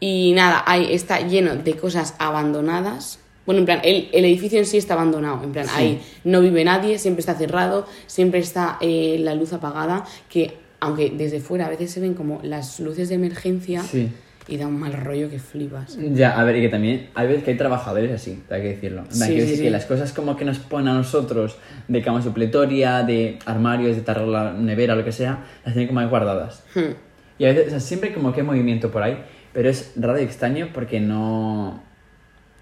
[0.00, 3.18] Y nada, ahí está lleno de cosas abandonadas.
[3.46, 5.44] Bueno, en plan, el, el edificio en sí está abandonado.
[5.44, 5.72] En plan, Sí.
[5.76, 10.04] ahí no vive nadie, siempre está cerrado, siempre está eh, la luz apagada.
[10.28, 14.08] Que aunque desde fuera a veces se ven como las luces de emergencia Sí.
[14.50, 15.96] Y da un mal rollo que flipas.
[16.12, 19.04] Ya, a ver, y que también hay veces que hay trabajadores así, hay que decirlo.
[19.08, 19.62] Sí, quiero sí, decir sí.
[19.62, 21.56] que las cosas como que nos ponen a nosotros
[21.88, 26.00] de cama supletoria, de armarios, de tarro la nevera, lo que sea, las tienen como
[26.00, 26.64] ahí guardadas.
[26.74, 26.92] Hmm.
[27.38, 29.16] Y a veces, o sea, siempre como que hay movimiento por ahí,
[29.52, 31.82] pero es raro y extraño porque no...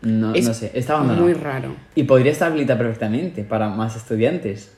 [0.02, 1.24] No, Es no sé, está abandonado.
[1.24, 1.74] muy raro.
[1.96, 4.70] Y podría estar habilitado perfectamente para más estudiantes,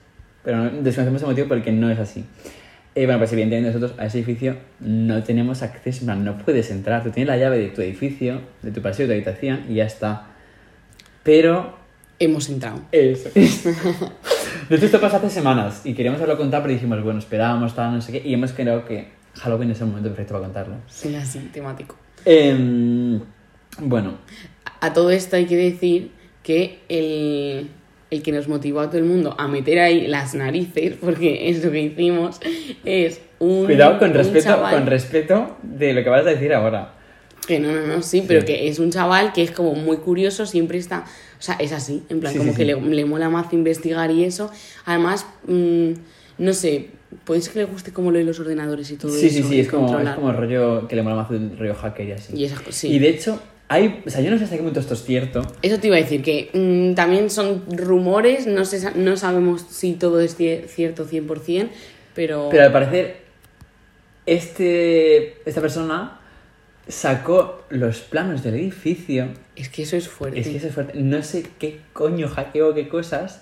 [0.42, 2.24] pero no- desconocemos el motivo por el que no es así.
[2.94, 7.04] Eh, bueno, pues evidentemente nosotros a ese edificio no tenemos acceso, no puedes entrar.
[7.04, 9.84] Tú tienes la llave de tu edificio, de tu pasillo, de tu habitación y ya
[9.84, 10.26] está.
[11.22, 11.78] Pero
[12.22, 12.82] Hemos entrado.
[12.92, 13.30] eso.
[13.34, 17.94] de hecho, esto pasó hace semanas y queríamos haberlo contado, pero dijimos, bueno, esperábamos, tal,
[17.94, 20.74] no sé qué, y hemos creído que Halloween es el momento perfecto para contarlo.
[20.86, 21.96] Sí, así, temático.
[22.26, 23.20] Em,
[23.78, 24.18] bueno,
[24.82, 26.10] A todo esto hay que decir
[26.42, 27.70] que el,
[28.10, 31.64] el que nos motivó a todo el mundo a meter ahí las narices, porque es
[31.64, 32.40] lo que hicimos,
[32.84, 33.66] es un.
[33.66, 36.94] cuidado con un respeto, chaval- con respeto de lo que vas a decir ahora.
[37.46, 40.44] Que no, no, no, sí, pero que es un chaval que es como muy curioso,
[40.46, 41.04] siempre está.
[41.38, 42.80] O sea, es así, en plan, Sí, como sí, que sí.
[42.88, 44.50] Le, le mola más investigar y eso.
[44.84, 45.90] Además, mm,
[46.38, 46.88] no sé,
[47.24, 49.36] puede ser que le guste como lo de los ordenadores y todo Sí, eso.
[49.38, 52.08] sí, sí, y es como, es como rollo que le mola más el rollo hacker
[52.08, 52.36] y así.
[52.36, 52.88] Y esas sí.
[52.92, 53.40] Y de hecho,
[53.72, 55.42] hay, o sea, yo no sé hasta qué punto esto es cierto.
[55.62, 59.92] Eso te iba a decir, que mm, también son rumores, no, sé, no sabemos si
[59.92, 61.68] todo es cie- cierto 100%,
[62.12, 62.48] pero...
[62.50, 63.18] Pero al parecer,
[64.26, 66.20] este, esta persona
[66.88, 69.28] sacó los planos del edificio.
[69.54, 70.40] Es que eso es fuerte.
[70.40, 70.98] Es que eso es fuerte.
[71.00, 73.40] No sé qué coño hackeó, qué cosas.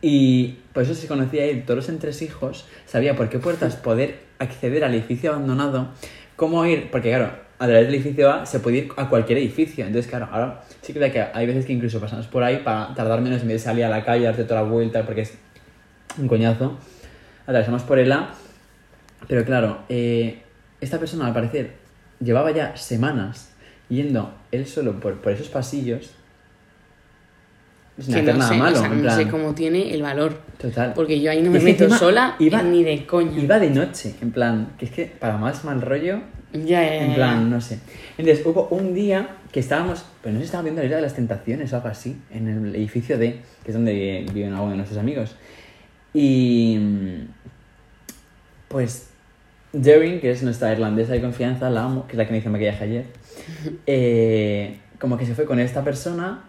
[0.00, 4.84] Y por eso se conocía él, todos los entresijos, sabía por qué puertas poder acceder
[4.84, 5.88] al edificio abandonado,
[6.36, 9.84] cómo ir, porque claro, a través del edificio A se puede ir a cualquier edificio.
[9.86, 13.20] Entonces, claro, ahora sí que, que hay veces que incluso pasamos por ahí para tardar
[13.20, 15.34] menos en vez de salir a la calle, darte toda la vuelta, porque es
[16.18, 16.78] un coñazo.
[17.46, 18.30] Atravesamos por el A,
[19.28, 20.42] pero claro, eh,
[20.80, 21.72] esta persona al parecer
[22.20, 23.50] llevaba ya semanas
[23.88, 26.10] yendo él solo por, por esos pasillos,
[27.98, 28.76] sin que hacer no nada sé, malo.
[28.76, 30.38] o sea, en no sé cómo tiene el valor.
[30.58, 30.92] Total.
[30.94, 33.38] Porque yo ahí no me meto sola iba- ni de coña.
[33.40, 36.20] Iba de noche, en plan, que es que para más mal rollo,
[36.64, 37.78] Ya, ya, ya, en plan, no sé.
[38.16, 41.14] Entonces hubo un día que estábamos, pues no sé, estábamos viendo la isla de las
[41.14, 45.00] tentaciones o algo así, en el edificio D, que es donde viven algunos de nuestros
[45.00, 45.36] amigos.
[46.14, 47.28] Y mm,
[48.68, 49.10] pues
[49.72, 52.50] Derin, que es nuestra irlandesa de confianza, la amo, que es la que me hizo
[52.50, 53.04] maquillaje ayer,
[53.86, 56.44] eh, como que se fue con esta persona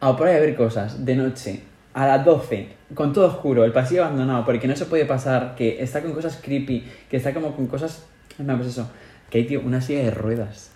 [0.00, 1.60] a por ahí a ver cosas de noche,
[1.92, 5.82] a las 12, con todo oscuro, el pasillo abandonado, porque no se puede pasar, que
[5.82, 8.06] está con cosas creepy, que está como con cosas...
[8.38, 8.90] No, pues eso,
[9.30, 10.70] que hay, tío, una silla de ruedas,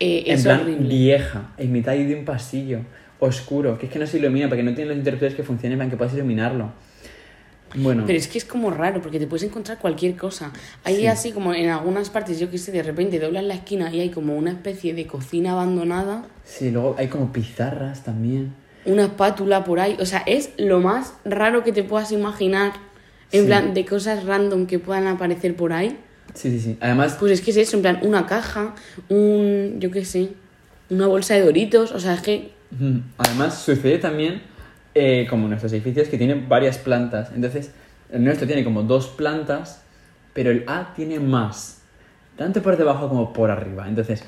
[0.00, 0.88] Eh, en es plan horrible.
[0.88, 2.80] vieja, en mitad de un pasillo,
[3.20, 5.90] oscuro, que es que no se ilumina, porque no tiene los interruptores que funcionen para
[5.90, 6.70] que puedas iluminarlo.
[7.74, 10.52] Bueno, Pero es que es como raro, porque te puedes encontrar cualquier cosa.
[10.84, 11.06] Hay Sí.
[11.06, 14.08] así como en algunas partes, yo que sé, de repente doblas la esquina y hay
[14.10, 18.54] como una especie de cocina abandonada, sí, luego hay como pizarras también.
[18.86, 19.96] una espátula por ahí.
[20.00, 22.72] O sea, es lo más raro que te puedas imaginar,
[23.32, 23.46] en Sí.
[23.46, 25.98] plan, de cosas random que puedan aparecer por ahí.
[26.38, 26.76] Sí, sí, sí.
[26.80, 28.76] Además, Pues es que es eso, en plan, una caja,
[29.08, 30.28] un, yo qué sé,
[30.88, 32.52] una bolsa de doritos, o sea, es que.
[33.16, 34.42] Además, sucede también,
[34.94, 37.30] eh, como en nuestros edificios, que tienen varias plantas.
[37.34, 37.72] Entonces,
[38.12, 39.82] el nuestro tiene como dos plantas,
[40.32, 41.80] pero el A tiene más.
[42.36, 43.88] Tanto por debajo como por arriba.
[43.88, 44.22] Entonces,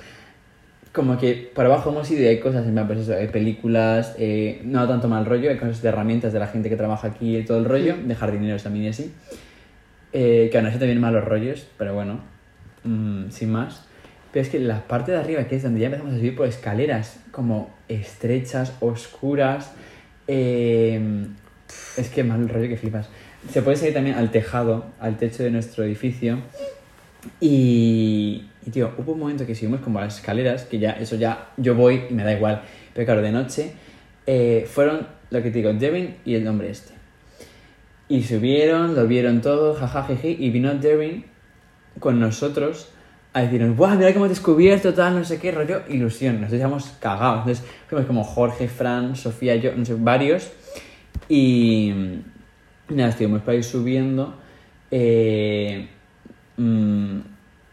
[0.92, 4.16] como que por abajo hemos ido y hay cosas, en plan, pues eso, hay películas,
[4.18, 7.36] eh, no tanto mal rollo, hay cosas de herramientas de la gente que trabaja aquí
[7.36, 9.12] y todo el rollo, de jardineros también y así.
[10.12, 12.20] Eh, que aún así también malos rollos, pero bueno,
[12.84, 13.86] mm, sin más.
[14.32, 16.46] Pero es que la parte de arriba, que es donde ya empezamos a subir por
[16.46, 19.72] escaleras como estrechas, oscuras,
[20.28, 21.26] eh,
[21.96, 23.08] es que mal rollo que flipas.
[23.50, 26.38] Se puede salir también al tejado, al techo de nuestro edificio.
[27.40, 31.16] Y, y, tío, hubo un momento que subimos como a las escaleras, que ya, eso
[31.16, 32.62] ya, yo voy y me da igual.
[32.94, 33.72] Pero claro, de noche,
[34.26, 36.99] eh, fueron, lo que te digo, Devin y el hombre este.
[38.10, 41.24] Y subieron, lo vieron todo, jajajeje, y vino Devin
[42.00, 42.88] con nosotros
[43.32, 46.34] a decirnos, ¡buah, mira que hemos descubierto tal, no sé qué, rollo, ilusión!
[46.40, 47.38] Nosotros íbamos cagados.
[47.46, 50.50] Entonces fuimos como Jorge, Fran, Sofía, yo, no sé, varios.
[51.28, 51.92] Y
[52.88, 54.34] nada, estuvimos para ir subiendo.
[54.90, 55.88] Eh,
[56.56, 57.18] mm,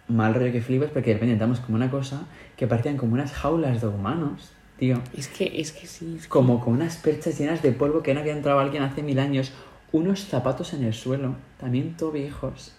[0.09, 3.33] mal rollo que flipas, porque de repente entramos como una cosa que parecían como unas
[3.33, 5.01] jaulas de humanos, tío.
[5.17, 6.13] es que, es que sí.
[6.17, 9.01] es que- Como con unas perchas llenas de polvo que no había entrado alguien hace
[9.01, 9.51] mil años.
[9.91, 12.73] Unos zapatos en el suelo, también todo viejos.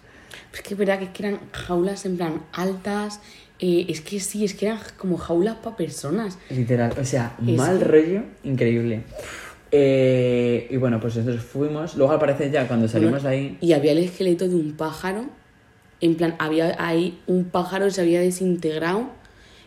[0.53, 3.21] Es que es verdad que, es que eran jaulas en plan altas.
[3.61, 6.39] eh, es que sí, es que eran como jaulas para personas.
[6.51, 9.03] Literal, o sea, Es mal que- rollo, increíble.
[9.73, 11.97] Eh, y bueno, pues nosotros fuimos.
[11.97, 13.59] Luego al parecer ya cuando salimos de ahí.
[13.61, 15.25] Y había el esqueleto de un pájaro.
[16.01, 19.09] En plan, había ahí un pájaro que se había desintegrado.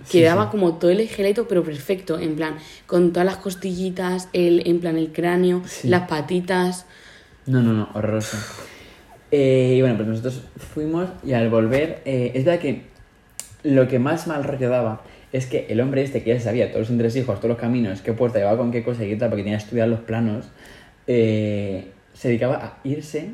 [0.05, 0.51] Sí, Quedaba sí.
[0.51, 2.17] como todo el esqueleto, pero perfecto.
[2.17, 2.55] En plan,
[2.87, 5.89] con todas las costillitas, el, en plan, el cráneo, Sí.
[5.89, 6.85] las patitas.
[7.47, 8.37] No, no, no, horroroso.
[9.31, 12.83] Eh, y bueno, pues nosotros fuimos y al volver, eh, es verdad que
[13.63, 15.01] lo que más mal rollo daba
[15.31, 18.13] es que el hombre este que ya sabía todos los entresijos, todos los caminos, qué
[18.13, 20.49] puerta llevaba con qué cosa y qué tal, porque tenía estudiado los planos,
[21.07, 23.29] eh, se dedicaba a irse.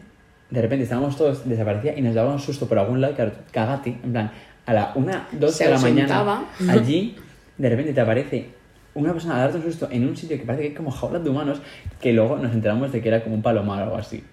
[0.52, 3.16] De repente estábamos todos, desaparecía y nos daba un susto por algún lado,
[3.52, 4.32] cagati, en plan,
[4.66, 7.16] a la una, dos Se de la mañana, allí,
[7.58, 8.50] de repente te aparece
[8.98, 11.24] una persona a darte un susto en un sitio que parece que hay como jaulas
[11.24, 11.62] de humanos,
[12.02, 14.24] que luego nos enteramos de que era como un palomar o algo así.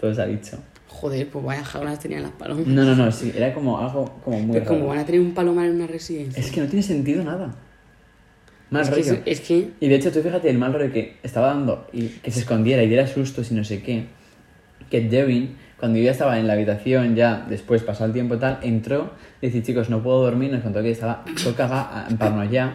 [0.00, 0.58] Todo se ha dicho.
[0.88, 2.66] Joder, pues vaya jaulas tenían las palomas.
[2.66, 5.34] No, no, no, sí, era como algo como muy Pero como van a tener un
[5.34, 6.42] palomar en una residencia.
[6.42, 7.54] Es que no tiene sentido nada.
[8.70, 9.12] Mal Es que, rollo.
[9.24, 12.08] es, es que Y de hecho, tú fíjate el mal rollo que estaba dando y
[12.08, 14.06] que se escondiera y diera sustos y no sé qué.
[14.90, 18.38] Que Devin, cuando yo ya estaba en la habitación, ya después pasó el tiempo y
[18.38, 22.74] tal, entró, dice, chicos, no puedo dormir, nos contó que estaba todo cagada, en paranoia,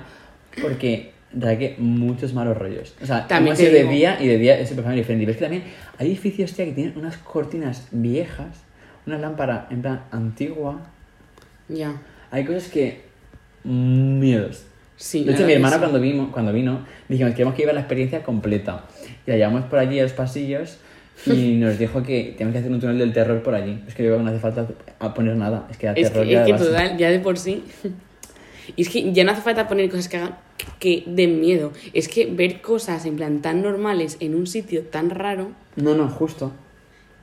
[0.62, 2.96] porque trae muchos malos rollos.
[3.02, 5.24] O sea, También ido de día y de día es súper diferente.
[5.24, 5.64] Y ves que también
[5.98, 8.64] hay edificios, tía, que tienen unas cortinas viejas,
[9.06, 10.82] una lámpara en plan antigua.
[11.68, 12.02] ya.
[12.32, 13.06] Hay cosas que...
[13.64, 14.66] Miedos.
[14.98, 15.80] Sí, De hecho, mi verdad hermana que sí.
[15.82, 18.86] cuando vino, cuando vino, dijimos que queremos que iba la experiencia completa.
[19.26, 20.78] Y la llevamos por allí a los pasillos
[21.26, 23.84] y nos dijo que tenemos que hacer un túnel del terror por allí.
[23.88, 24.68] Es que yo creo que no hace falta
[25.00, 25.68] a poner nada.
[25.72, 27.64] Es que da Es terror que, ya es de que total, ya de por sí.
[28.76, 30.38] Y es que ya no hace falta poner cosas que hagan
[30.80, 31.72] que den miedo.
[31.94, 36.08] Es que ver cosas en plan tan normales en un sitio tan raro, No, no,
[36.10, 36.52] justo.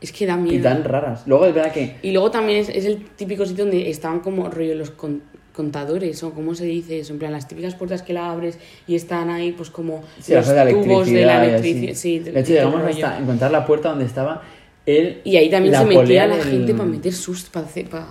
[0.00, 0.62] es que da Y miedo.
[0.64, 1.22] tan raras.
[1.26, 1.96] Luego es verdad que...
[2.02, 5.22] Y luego también es, es el típico sitio donde estaban como rollo los con-
[5.55, 8.94] contadores, o cómo se dice eso, en plan las típicas puertas que la abres y
[8.94, 11.94] están ahí pues como Sí, los de tubos de la y electricidad.
[11.94, 14.42] Sí, de hecho, llegamos hasta encontrar la puerta donde estaba
[14.87, 15.20] él.
[15.24, 18.07] Y ahí también la se metía la del- gente para meter sustos, para, hacer- para,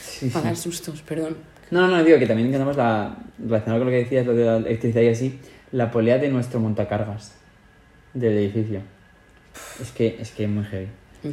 [0.00, 1.36] Sí, para dar sustos, perdón.
[1.74, 3.16] No, no, digo que también tenemos la.
[3.36, 5.40] relacionado con lo que decías, lo de la electricidad y así,
[5.72, 7.34] la polea de nuestro montacargas
[8.12, 8.78] del edificio.
[9.82, 10.86] Es que es que es muy heavy.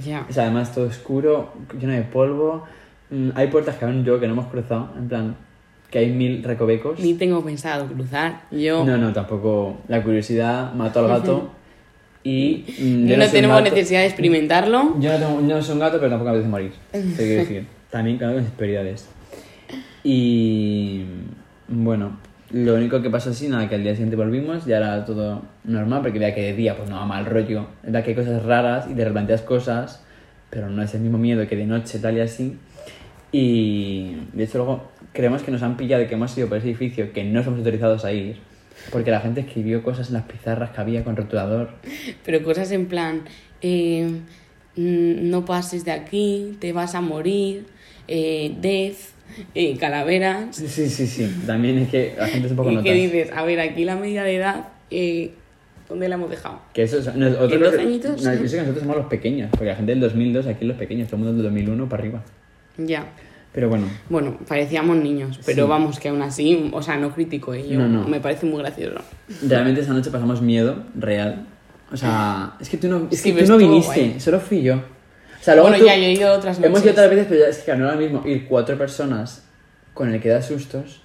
[0.03, 0.25] Ya.
[0.27, 2.65] Es además todo oscuro, lleno de polvo.
[3.11, 5.35] Mm, Hay puertas que aún yo que no hemos cruzado, en plan,
[5.91, 6.99] que hay mil recovecos.
[6.99, 8.41] Ni tengo pensado cruzar.
[8.49, 9.77] Yo No, no, tampoco.
[9.89, 11.51] La curiosidad mató al gato.
[12.23, 12.65] Y.
[12.79, 14.95] mm, yo no, un tenemos necesidad de experimentarlo.
[14.99, 16.71] Yo no, tengo, yo no soy un gato, pero tampoco me apetece morir.
[16.91, 17.67] Te quiero decir.
[17.91, 19.07] También con mis prioridades.
[20.03, 21.05] Y.
[21.67, 22.17] Bueno,
[22.51, 26.01] lo único que pasó así, nada, que al día siguiente volvimos, ya era todo normal,
[26.01, 27.67] porque veía que de día, pues no, mal rollo.
[27.81, 30.03] Verdad que hay cosas raras y te replanteas cosas,
[30.49, 32.57] pero no es el mismo miedo que de noche, tal y así.
[33.31, 37.13] Y de hecho, luego creemos que nos han pillado que hemos ido por ese edificio
[37.13, 38.37] que no somos autorizados a ir,
[38.91, 41.69] porque la gente escribió cosas en las pizarras que había con rotulador.
[42.25, 43.21] Pero cosas en plan,
[43.61, 44.09] eh,
[44.75, 47.67] mm, no pases de aquí, te vas a morir,
[48.09, 49.13] eh, death,
[49.55, 50.55] eh, calaveras.
[50.55, 51.41] Sí, sí, sí.
[51.45, 53.31] También es que la gente es un poco ¿Y qué dices?
[53.35, 55.31] A ver, aquí la medida de edad, eh,
[55.89, 56.59] ¿dónde la hemos dejado?
[56.73, 58.23] Que eso es, nosotros, ¿En 12 añitos?
[58.23, 60.77] No, yo sé que nosotros somos los pequeños, porque la gente del 2002 aquí los
[60.77, 62.23] pequeños, todo el mundo del 2001 para arriba.
[62.77, 63.05] Ya.
[63.53, 65.69] Pero bueno, Bueno, parecíamos niños, pero Sí.
[65.69, 67.79] vamos, que aún así, o sea, no critico ello.
[67.79, 68.07] No, no.
[68.07, 69.01] Me parece muy gracioso.
[69.45, 71.47] realmente esa noche pasamos miedo real.
[71.91, 74.19] O sea, es que tú no, es Sí, que tú no viniste, guay.
[74.21, 74.81] solo fui yo.
[75.41, 76.83] O sea, luego Bueno, tú- ya, yo he ido otras Hemos noches.
[76.85, 79.43] ido otras veces, pero ya es que no era lo mismo ir cuatro personas
[79.93, 81.01] con el que da sustos.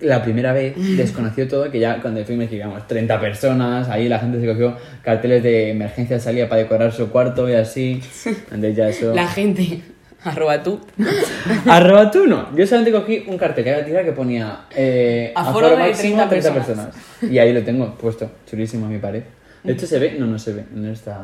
[0.00, 4.40] La primera vez desconoció todo, que ya cuando fuimos digamos 30 personas, ahí la gente
[4.40, 8.00] se cogió carteles de emergencia salía para decorar su cuarto y así.
[8.24, 9.12] Entonces ya eso...
[9.14, 9.82] La gente,
[10.24, 10.80] arroba tú.
[11.66, 12.56] Arroba tú no.
[12.56, 16.88] Yo solamente cogí un cartel que había tirado que ponía eh, Aforo de 30 personas.
[17.28, 19.22] Y ahí lo tengo puesto, chulísimo a mi pared.
[19.64, 21.18] De hecho se ve, no, no se ve en, nuestra,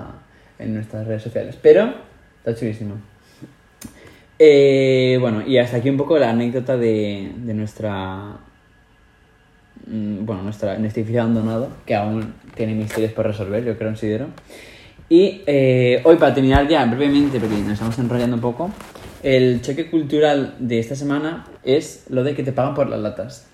[0.59, 2.08] en nuestras redes sociales, pero
[2.49, 2.95] está chulísimo.
[4.39, 8.37] Eh, bueno, y hasta aquí un poco la anécdota de, de nuestra...
[9.87, 14.27] mm, Bueno, nuestra, edificio abandonado, que aún tiene misterios por resolver, yo creo, considero.
[15.09, 18.71] Y eh, hoy, para terminar ya brevemente, porque nos estamos enrollando un poco,
[19.23, 23.47] el choque cultural de esta semana es lo de que te pagan por las latas.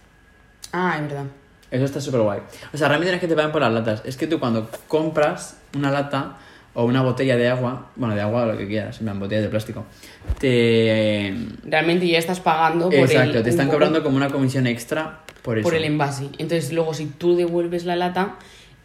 [0.72, 1.26] Ah, es verdad.
[1.70, 2.40] Eso está súper guay.
[2.72, 4.68] O sea, realmente no es que te paguen por las latas, es que tú cuando
[4.86, 6.36] compras una lata
[6.74, 9.42] o una botella de agua, bueno, de agua o lo que quieras, en plan, botellas
[9.44, 9.84] de plástico,
[10.38, 11.34] te...
[11.64, 15.58] Realmente ya estás pagando por Exacto, el, te están cobrando como una comisión extra por
[15.58, 15.64] eso.
[15.64, 16.24] por el envase.
[16.38, 18.36] Entonces, luego, si tú devuelves la lata,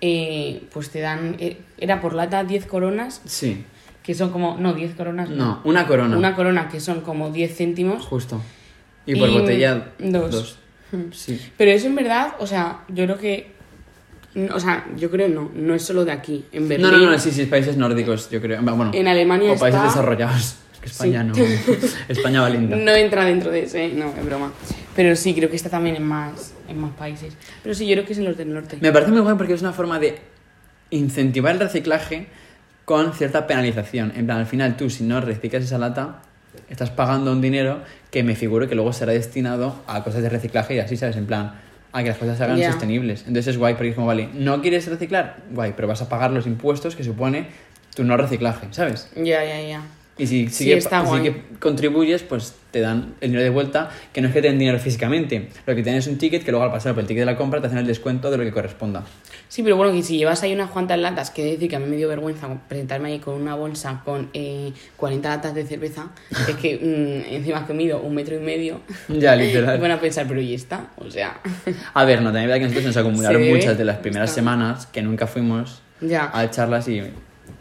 [0.02, 1.36] eh, pues te dan.
[1.40, 3.64] eh, Era por lata 10 coronas, Sí.
[4.04, 4.58] que son como.
[4.58, 5.30] No, 10 coronas.
[5.30, 6.18] No, una corona.
[6.18, 8.06] Una corona que son como 10 céntimos.
[8.06, 8.42] Justo.
[9.06, 10.32] Y por Y botella, dos.
[10.32, 10.60] dos.
[11.12, 11.40] Sí.
[11.58, 13.59] Pero eso en verdad, o sea, yo creo que.
[14.54, 16.46] O sea, yo creo no, no es solo de aquí.
[16.52, 16.90] En Berlín.
[16.92, 18.62] No, no, no, sí, sí, países nórdicos, yo creo.
[18.62, 20.56] Bueno, En Alemania o países está- desarrollados.
[20.74, 21.42] Es que España Sí.
[21.42, 21.76] no.
[22.10, 22.76] España va linda.
[22.78, 24.54] No entra dentro de ese, no, es broma.
[24.96, 27.34] Pero sí, creo que está también en más, en más países.
[27.64, 28.78] Pero sí, yo creo que es en los del norte.
[28.82, 30.20] Me parece muy guay porque es una forma de
[30.92, 32.28] incentivar el reciclaje
[32.86, 34.14] con cierta penalización.
[34.16, 36.22] En plan, al final tú, si no reciclas esa lata,
[36.70, 40.76] estás pagando un dinero que me figuro que luego será destinado a cosas de reciclaje
[40.76, 41.16] y así, ¿sabes?
[41.18, 41.54] En plan,
[41.92, 43.22] a que las cosas se hagan sostenibles.
[43.22, 45.38] Entonces es guay porque es como, vale, ¿no quieres reciclar?
[45.52, 47.48] Guay, pero vas a pagar los impuestos que supone
[47.96, 49.10] tu no reciclaje, ¿sabes?
[49.16, 49.82] Ya, ya, ya.
[50.18, 51.24] Y si, Sí, sí guay.
[51.24, 54.60] que contribuyes, pues te dan el dinero de vuelta, que no es que te den
[54.60, 55.50] dinero físicamente.
[55.66, 57.36] Lo que tienes es un ticket que luego al pasar por el ticket de la
[57.38, 59.04] compra te hacen el descuento de lo que corresponda.
[59.48, 61.88] Sí, pero bueno, que si llevas ahí unas cuantas latas, que decir que a mí
[61.88, 66.12] me dio vergüenza presentarme ahí con una bolsa con eh, 40 latas de cerveza,
[66.48, 69.80] es que mm, encima que mido un metro y medio, Ya, literal.
[69.82, 70.92] van a pensar, pero ¿y esta?
[70.98, 71.40] O sea,
[71.94, 74.42] A ver, no, también es verdad que nosotros nos acumularon muchas de las primeras Está.
[74.42, 76.30] semanas que nunca fuimos ya.
[76.34, 77.02] a echarlas y...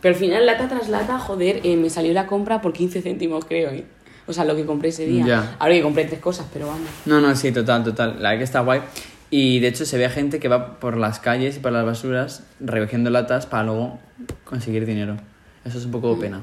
[0.02, 3.44] Pero al final, lata tras lata, joder, eh, me salió la compra por 15 céntimos,
[3.46, 3.84] creo, ¿eh?
[4.28, 5.26] O sea, lo que compré ese día.
[5.26, 5.56] Ya.
[5.58, 6.88] Ahora que compré tres cosas, pero vamos.
[7.06, 8.16] No, no, sí, total, total.
[8.22, 8.82] La verdad que está guay.
[9.30, 12.44] Y de hecho se ve gente que va por las calles y por las basuras
[12.60, 13.98] recogiendo latas para luego
[14.44, 15.16] conseguir dinero.
[15.64, 16.40] Eso es un poco pena.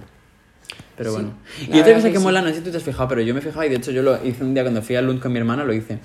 [0.98, 1.34] Pero Sí, bueno.
[1.60, 2.24] Y otra cosa que que sí.
[2.24, 3.76] mola, no sé si tú te has fijado, pero yo me he fijado y de
[3.76, 6.00] hecho yo lo hice un día cuando fui a Lund con mi hermana, lo hice.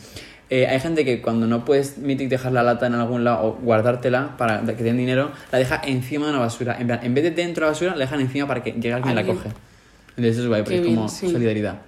[0.49, 3.53] Eh, hay gente que cuando no puedes mític dejar la lata en algún lado o
[3.63, 6.77] guardártela para que den dinero, la deja encima de una basura.
[6.81, 8.93] En plan, en vez de dentro de la basura, la dejan encima para que llegue
[8.93, 9.51] alguien y la coge.
[10.11, 11.31] Entonces eso es guay, porque Qué es como bien, sí.
[11.31, 11.81] solidaridad.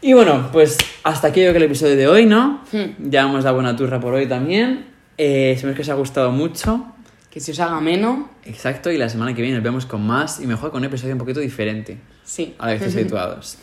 [0.00, 2.60] Y bueno, pues hasta aquí yo creo que el episodio de hoy, ¿no?
[2.72, 3.08] Hmm.
[3.10, 4.86] Ya hemos dado buena turra por hoy también.
[5.16, 6.86] Eh, espero que os haya gustado mucho.
[7.30, 10.38] Que se os haga menos, Exacto, y la semana que viene nos vemos con más
[10.40, 12.54] y mejor con un episodio un poquito diferente sí.
[12.58, 13.56] a la que estáis habituados.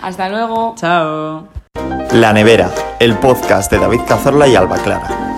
[0.00, 0.74] Hasta luego.
[0.78, 1.48] ¡Chao!
[2.12, 5.35] La Nevera, el podcast de David Cazorla y Alba Clara.